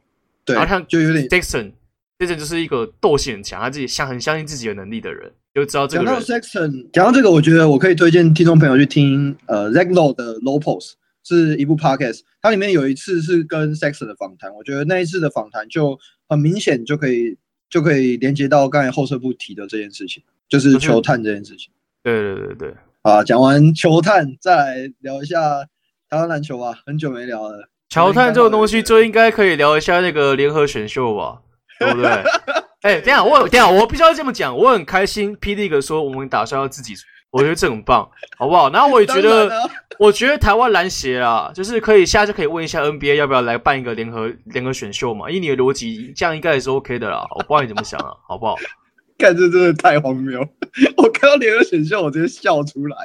[0.44, 6.12] 对，然后他就有点 Sexton，Sexton 就是一个斗性很强，他自己相很相信自己的能力的人，就知道这个人。
[6.12, 10.92] 讲到 Jackson，讲到这个，我觉得我可以推荐听众朋友去听呃 Lowe 的 Low Post，
[11.24, 15.98] 是一部 Podcast，它里面有一次是跟 Sexton 的访谈，我觉得那一次的访谈就
[16.28, 17.38] 很明显就可以。
[17.72, 21.72] 就可以连接到刚才后撤部提的这件事情，就是球探这件事情。
[22.02, 25.64] 对对对对，啊，讲完球探，再来聊一下
[26.10, 27.70] 台湾篮球吧，很久没聊了。
[27.88, 31.40] 球探这种东西，就应该可以聊一下那个联合选秀吧，
[31.80, 32.10] 对不对？
[32.82, 35.56] 哎、欸，等下我等下我必须要这么讲，我很开心，P.
[35.56, 36.94] League 说我们打算要自己。
[37.32, 38.70] 我觉得这很棒，好不好？
[38.70, 39.50] 然后我也觉得，
[39.98, 45.30] 我觉得台湾篮协啊，就是可以下次可以问一下 NBA 要不要来办一个联合联合选秀嘛？
[45.30, 47.26] 以你的逻辑，这样应该也是 OK 的啦。
[47.30, 48.54] 我不知道你怎么想啊，好不好？
[49.18, 50.40] 看这真的太荒谬！
[50.98, 52.96] 我看到联合选秀，我直接笑出来。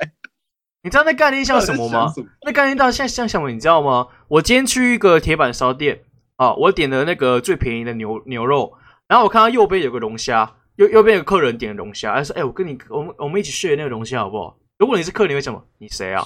[0.83, 2.13] 你知道那概念像什么吗？
[2.17, 3.49] 么那概念到现在像什么？
[3.49, 4.07] 你知道吗？
[4.27, 6.01] 我今天去一个铁板烧店
[6.35, 8.73] 啊，我点了那个最便宜的牛牛肉，
[9.07, 10.55] 然后我看到右边有个龙虾。
[10.77, 14.57] 右右边有个客人点龙虾，他说：“哎、欸，我跟你，我们我们一起 share 那个龙虾好不好？
[14.77, 15.63] 如果你是客人，你会什么？
[15.79, 16.23] 你谁啊？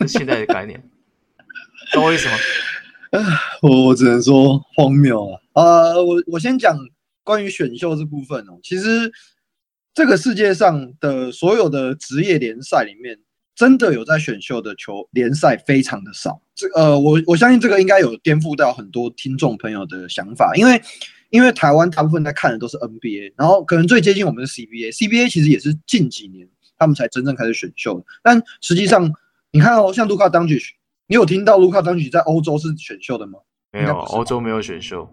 [0.00, 0.80] 是现在的概念，
[1.92, 2.36] 懂我意思吗？
[3.62, 5.64] 我我只能说荒谬啊！
[5.64, 6.76] 呃，我我先讲
[7.24, 8.58] 关于选秀这部分哦。
[8.62, 9.10] 其实
[9.92, 13.18] 这个世界上的所有的职业联赛里面，
[13.56, 16.40] 真的有在选秀的球联赛非常的少。
[16.54, 20.80] 这呃，我我相信这个应该有颠覆到很多听众朋友的想法，因为。
[21.30, 28.04] 因为台湾大部分在看的都是 NBA，然后可能最接近我们的 CBA，CBA 其实也是近几年他们才真正开始选秀的。
[28.22, 29.12] 但实际上，
[29.52, 30.60] 你看哦，像卢卡当局，
[31.06, 33.38] 你有听到卢卡当局在欧洲是选秀的吗？
[33.72, 35.08] 没有，欧洲没有选秀。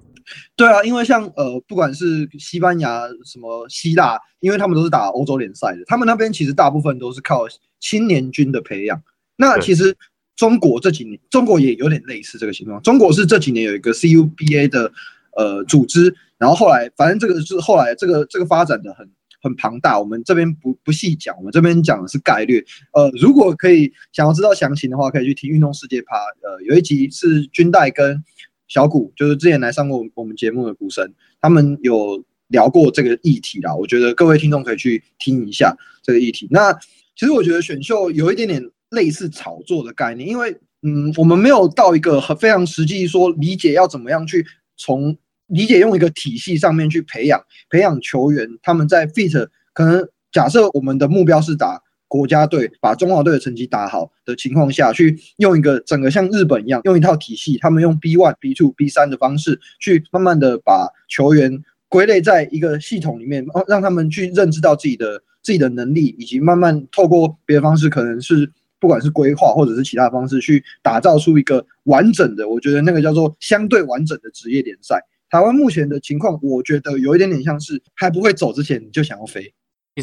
[0.55, 7.45] 对啊，因为像呃，不管是西班牙、什么希腊，因为他们都是打欧洲联赛的，他们那边其实大部分都是靠
[7.80, 8.99] 青年军的培养。
[9.36, 9.95] 那其实
[10.36, 12.82] 中国这几年，中国也有点类似这个情况。
[12.82, 14.91] 中国是这几年有一个 CUBA 的。
[15.38, 19.07] 呃，组织，然后后来，反正这个是后来这个这个发展的很
[19.39, 22.65] 很庞大，我们这边不不细讲，我们这边讲的是概率。
[22.91, 26.15] 呃，如果可以想要知道详情的话，可以去听运动世界趴。
[26.41, 28.19] 呃，有一集是军代跟
[28.67, 33.75] 小古，就是之前来上过我们节目的股神，他们有聊过这个议题啦。
[33.75, 36.47] 我觉得各位听众可以去听一下这个议题。
[36.49, 36.73] 那
[37.15, 44.43] 其实我觉得选秀有一点点类似炒作的概念，因为嗯，我们没有到一个很非常实际说理解要怎么样去
[44.75, 45.15] 从。
[45.48, 75.00] 理解用一个体系上面去培养培养球员，他们在 fit 可能假设我们的目标是打国家队，把中华队的成绩打好的情况下去用一个整个像日本一样用一套体系，他们用 B one B two B 三的方式去慢慢的把球员归类在一个系统里面，让他们去认知到自己的自己的能力，以及慢慢透过别的方式，可能是不管是规划或者是其他方式去打造出一个完整的，我觉得那个叫做相对完整的职业联赛。
[75.30, 79.53] 台湾目前的情况，我觉得有一点点像是还不会走之前你就想要飞，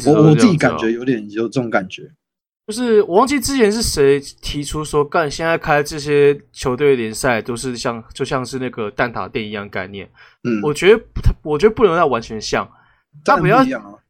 [0.05, 2.11] 我我自己感觉有点有这种感觉。
[2.67, 10.09] 就是我忘记之前是谁提出说，干现在开这些球队联赛都是像就像是那个蛋挞店一样概念。
[10.43, 12.67] 嗯，我觉得他我觉得不能让完全像，
[13.23, 13.63] 它比较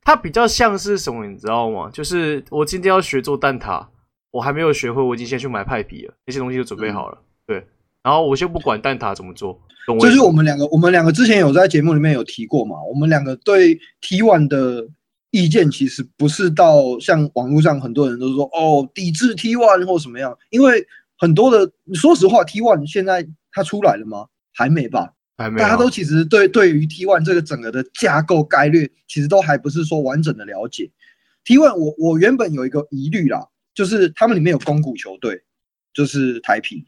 [0.03, 1.89] 它比较像是什么，你知道吗？
[1.91, 3.85] 就是我今天要学做蛋挞，
[4.31, 7.17] 我还没有学会，我已经先去买派皮了，那些东西都准备好了。
[7.45, 7.67] 对，
[8.05, 9.59] 然后我先不管蛋挞怎么做，
[9.99, 14.87] 就是我们两个，我们两个之前有在节目里面有提过嘛，我们两个对 T1 的
[15.31, 20.85] 意见其实不是到像网络上很多人都说哦抵制 T1 或什么样，因为
[21.17, 24.27] 很多的说实话 T1 现在它出来了吗？
[24.53, 25.11] 还没吧。
[25.37, 30.89] 还没，大家都其实对对于 T1 这个整个的架构概略，其实都还不是说完整的了解。
[31.43, 35.41] T1 我我原本有一个疑虑啦，就是他们里面有公股球队，
[35.93, 36.85] 就是台啤，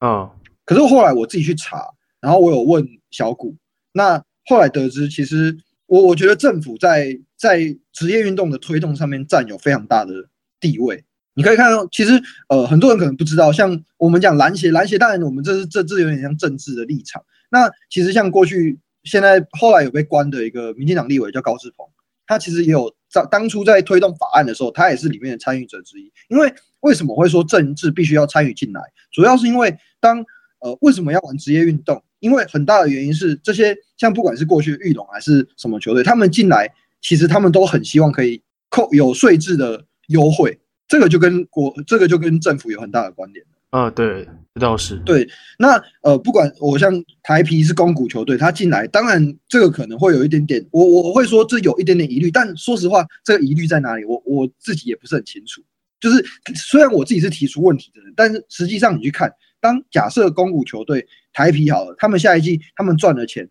[0.00, 0.30] 嗯，
[0.68, 1.88] 可是后来我自己去查，
[2.20, 3.56] 然后我有问小谷，
[3.92, 5.56] 那后来得知，其实
[5.86, 10.12] 我我觉得政府在在职业运动的推动上面占有非常大的
[10.60, 11.02] 地位。
[11.32, 17.24] 你可以看到，其实呃很多人可能不知道，像我们讲篮协，篮协当然我们这是这这有点像政治的立场。
[17.50, 21.88] 那其实像过去、现在、后来有被关的一个民进党立委叫高志鹏，
[22.26, 26.12] 他其实也有在当初在推动法案的时候，他也是里面的参与者之一。
[26.28, 28.82] 因为为什么会说政治必须要参与进来？
[29.10, 30.22] 主要是因为当
[30.60, 32.02] 呃为什么要玩职业运动？
[32.20, 36.68] 因为很大的原因是这些像不管是过去的裕隆还是什么球队，他们进来
[37.00, 43.44] 其实他们都很希望可以扣有税制的优惠，这个就跟国这个就跟政府有很大的关联。
[43.70, 45.28] 啊，对，这倒是对。
[45.58, 46.90] 那呃，不管我像
[47.22, 52.30] 台皮是公股球队，他进来，当然这个可能会有一点点，我我会说这有一点点疑虑。
[52.30, 55.62] 但说实话，这个疑虑在哪里，我我自己也不是很清楚。
[56.00, 59.30] 就是虽然我自己是提出问题的人，但是实际上你去看，
[59.60, 63.48] 当假设公股球队台啤好了，他们下一季他们赚了钱，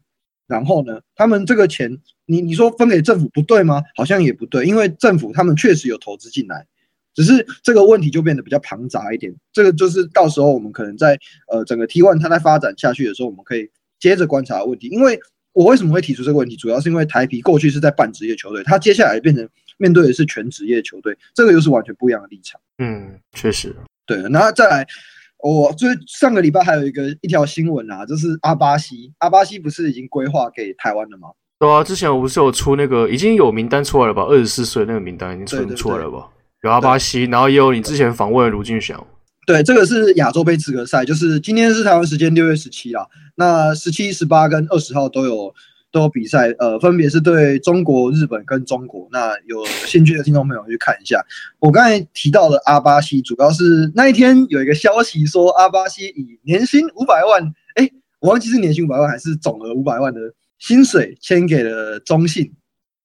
[0.47, 3.81] 然后呢，他们这个钱，你你说分给政府不对吗？
[3.95, 6.65] 好像也不对，因为政府他们确实有投资进来。
[7.13, 11.17] 只是这个问题就变得比较庞杂一点，这个就是到时候我们可能在
[11.51, 13.67] 呃整个 T one 它在发展下去的时候，我们可以
[13.99, 14.87] 接着观察的问题。
[14.89, 15.19] 因为
[15.51, 22.61] 我为什么会提出这个问题，主要是因为台啤过去是在半职业球队，它接下来变成面对的是全职业球队，这个又是完全不一样的立场。
[22.77, 24.21] 嗯，确实，对。
[24.29, 24.87] 然后再来，
[25.47, 31.29] 我最上个礼拜还有一个一条新闻啊，就是阿巴西，阿巴西不是已经规划给台湾了吗？
[31.59, 34.23] 对啊，之前我不是有出那个已经有名单出来了吧？
[34.23, 36.17] 二十四岁那个名单已经出出来了吧？
[36.17, 36.23] 对对
[36.61, 39.01] 对有阿巴西，然后也有你之前访问的卢俊祥。
[39.45, 43.05] 对，这个是亚洲杯资格赛，就是今天是台湾时间六月十七啊。
[43.35, 45.53] 那十七、十八跟二十号都有
[45.91, 49.07] 都有比赛，呃，分别是对中国、日本跟中国。
[49.11, 51.19] 那有兴趣的听众朋友去看一下。
[51.59, 60.19] 我刚才提到的阿巴西，主要是那一天有一个消息说，阿巴西以年薪五百万，哎，我忘记是年薪五百万还是总额五百万的
[60.59, 62.53] 薪水签给了中信。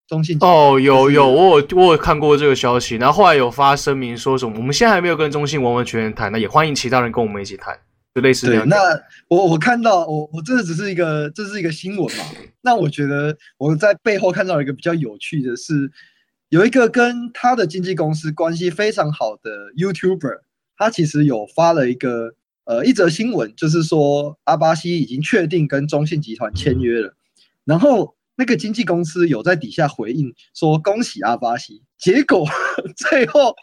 [0.08, 7.78] 中信哦，有有，我有我有看过这个消息，然后后来有发声明说什么，我们现在还没有跟中信完完全全谈，那也欢迎其他人跟我们一起谈，
[8.14, 8.68] 就类似这样。
[8.68, 8.76] 那
[9.28, 12.24] 我我看到我我这只是一个这是一个新闻嘛，
[12.62, 15.90] 那我觉得我在背后看到一个比较有趣的是，
[16.48, 20.40] 有一个跟他的经纪公司关系非常好的 YouTuber，
[20.76, 22.34] 他其实有发了一个
[22.64, 27.14] 呃一则新闻，就是说阿巴西已经确定跟中信集团签约了，
[27.64, 28.16] 然后。
[28.34, 32.48] 那个经纪公司有在底下回应说恭喜阿巴西，结果
[32.96, 33.54] 最后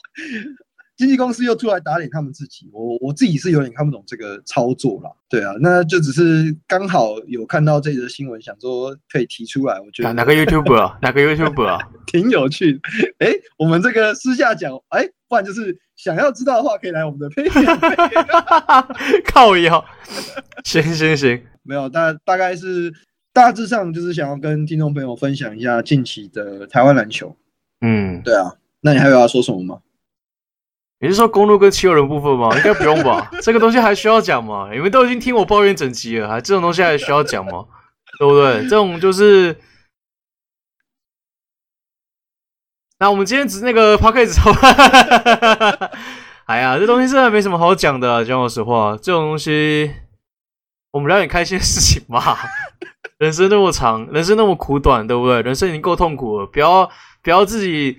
[0.99, 5.09] 经纪公司又出来打脸他们自己，我我自己是有点看不懂这个操作啦。
[5.29, 9.79] 对啊，那就只是刚好有看到这则新闻，想说可以提出来。
[9.79, 12.81] 我觉得哪个 YouTuber，哪个 YouTuber 啊， 挺有趣。
[13.19, 19.85] 哎、欸，我们这个私下讲，哎、欸，不然就是想要知道的话，可以来我们的 Patreon 靠腰，
[20.65, 22.93] 行行行，没有，大大概是。
[23.31, 27.33] 大致上就是想要跟听众朋友分享一下近期的台湾篮球。
[27.79, 29.79] 嗯，对啊，那你还有要说什么吗？
[31.01, 32.55] 你是说公路跟七六人部分吗？
[32.57, 33.31] 应该不用吧？
[33.41, 34.69] 这个东西还需要讲吗？
[34.71, 37.65] 你们都已经听我抱怨整集了，还这种东西还需要讲吗？
[38.19, 38.63] 对不对？
[38.63, 39.55] 这种就是……
[42.99, 44.27] 那我们今天只那个 pocket
[45.79, 45.89] 吧
[46.47, 49.89] 哎呀，这东西真的没什么好讲的啊，讲老实话，这种东西
[50.91, 52.37] 我们聊点开心的事情吧。
[53.19, 55.41] 人生那么长，人生那么苦短，对不对？
[55.43, 56.91] 人生已经够痛苦了，不要
[57.21, 57.97] 不要自己。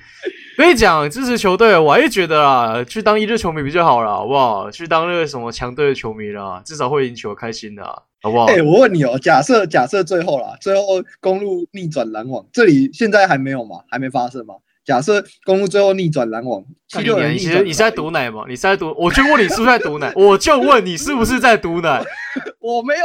[0.57, 4.71] 跟你讲，支持球队，我还是觉得啊，去当一日球迷比较好啦，好不好？
[4.71, 7.83] 去当那个什么强队的球迷啦，至少会赢球开心的，
[8.21, 8.45] 好不好？
[8.47, 13.81] 哎、欸，我问你哦，假设假设最后啦，最后公路逆转篮网，这里现在还没有嘛？
[13.89, 14.57] 还没发生吗？
[14.85, 18.45] 假设公路最后逆转篮网，七六人逆转，你是你是在赌奶吗？
[18.47, 18.95] 你是在赌？
[18.99, 20.13] 我就问你是不是在赌奶？
[20.15, 22.05] 我就问你是不是在赌奶？
[22.61, 23.05] 我没有。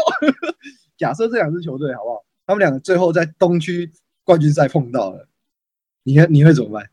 [0.97, 2.25] 假设这两支球队好不好？
[2.47, 3.91] 他们两个最后在东区
[4.23, 5.27] 冠军赛碰到了，
[6.03, 6.85] 你看你会怎么办？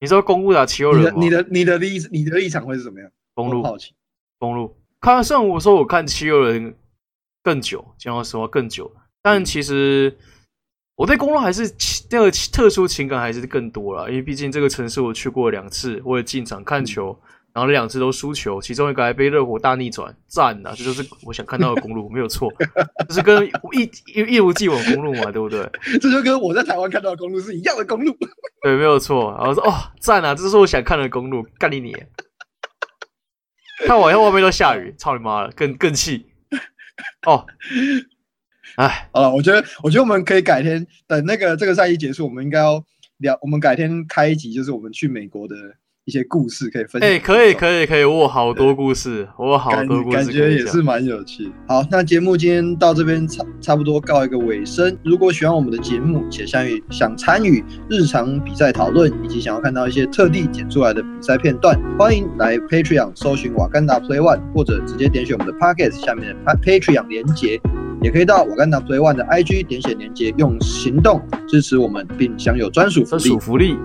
[0.00, 3.10] 你说公路打七六人，你的你的立你的立场会是怎么样？
[3.34, 3.92] 公路好奇，
[4.38, 4.74] 公路。
[4.98, 6.74] 看上午说我看七六人
[7.42, 8.90] 更久，讲实话更久。
[9.22, 10.16] 但其实
[10.96, 11.70] 我对公路还是
[12.10, 17.18] 那个特殊情感还是更多了，因为毕竟这个城市我去过两次，我也进场看球，
[17.52, 20.72] 然后那两次都输球，其中一个还被热火大逆转，赞啊！
[20.76, 22.48] 这就是我想看到的公路，没有错，
[23.08, 23.82] 这是跟一
[24.14, 25.68] 一一如既往公路嘛，对不对？
[26.00, 28.16] 这就跟我在台湾看到的公路是一样的公路，
[28.62, 29.36] 对，没有错。
[29.36, 30.32] 然后说哦，赞啊！
[30.32, 31.92] 这是我想看的公路，干你你！
[33.86, 36.26] 看完以后外面都下雨，操你妈了，更更气
[37.26, 37.44] 哦！
[38.76, 42.84] 哎，好了，我觉得我觉得我们可以改天等那个这个赛季结束，我们应该要
[43.18, 45.56] 聊，我们改天开一集，就是我们去美国的。
[46.06, 47.08] 一些故事可以分享。
[47.08, 51.52] 哎、欸，可以，可以，可以，我好多故事，我好多故事，感觉也是蛮有趣。
[51.68, 54.96] 好，那节目今天到这边差差不多告一个尾声。
[55.04, 67.60] 如果喜欢我们的节目，且参与想参与日常比赛讨论，以及想要看到一些特地剪出来的比赛片段，欢迎来 Patreon 搜寻瓦甘达 Play One，或者直接点选我们的 Podcast 下面的 Patreon 连接，
[68.02, 73.76] 也可以到瓦甘达 Play One 的 IG 点选连接，用行动支持我们，并享有专属专属福利。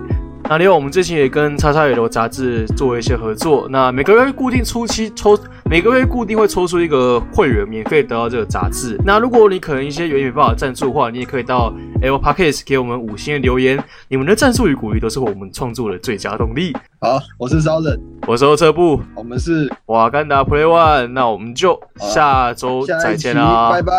[0.48, 3.66] 那另外，我们最近也跟叉叉 L 杂志做一些合作。
[3.68, 8.96] 那每个月固定初期抽，每个月固定会抽出一个会员，免费得到这个杂志。
[9.04, 13.82] 那如果你可能一些原因没办法赞助的话，你也可以到 Apple Podcast 给我们五星的留言。
[14.08, 16.72] 你们的赞助与鼓励都是我们创作的最佳动力。
[17.00, 21.08] 好，我是烧人，我是欧车部，我们是瓦甘达 Play One。
[21.08, 23.92] 那我们就下周再见啦，拜拜，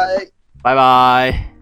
[0.64, 1.57] 拜拜。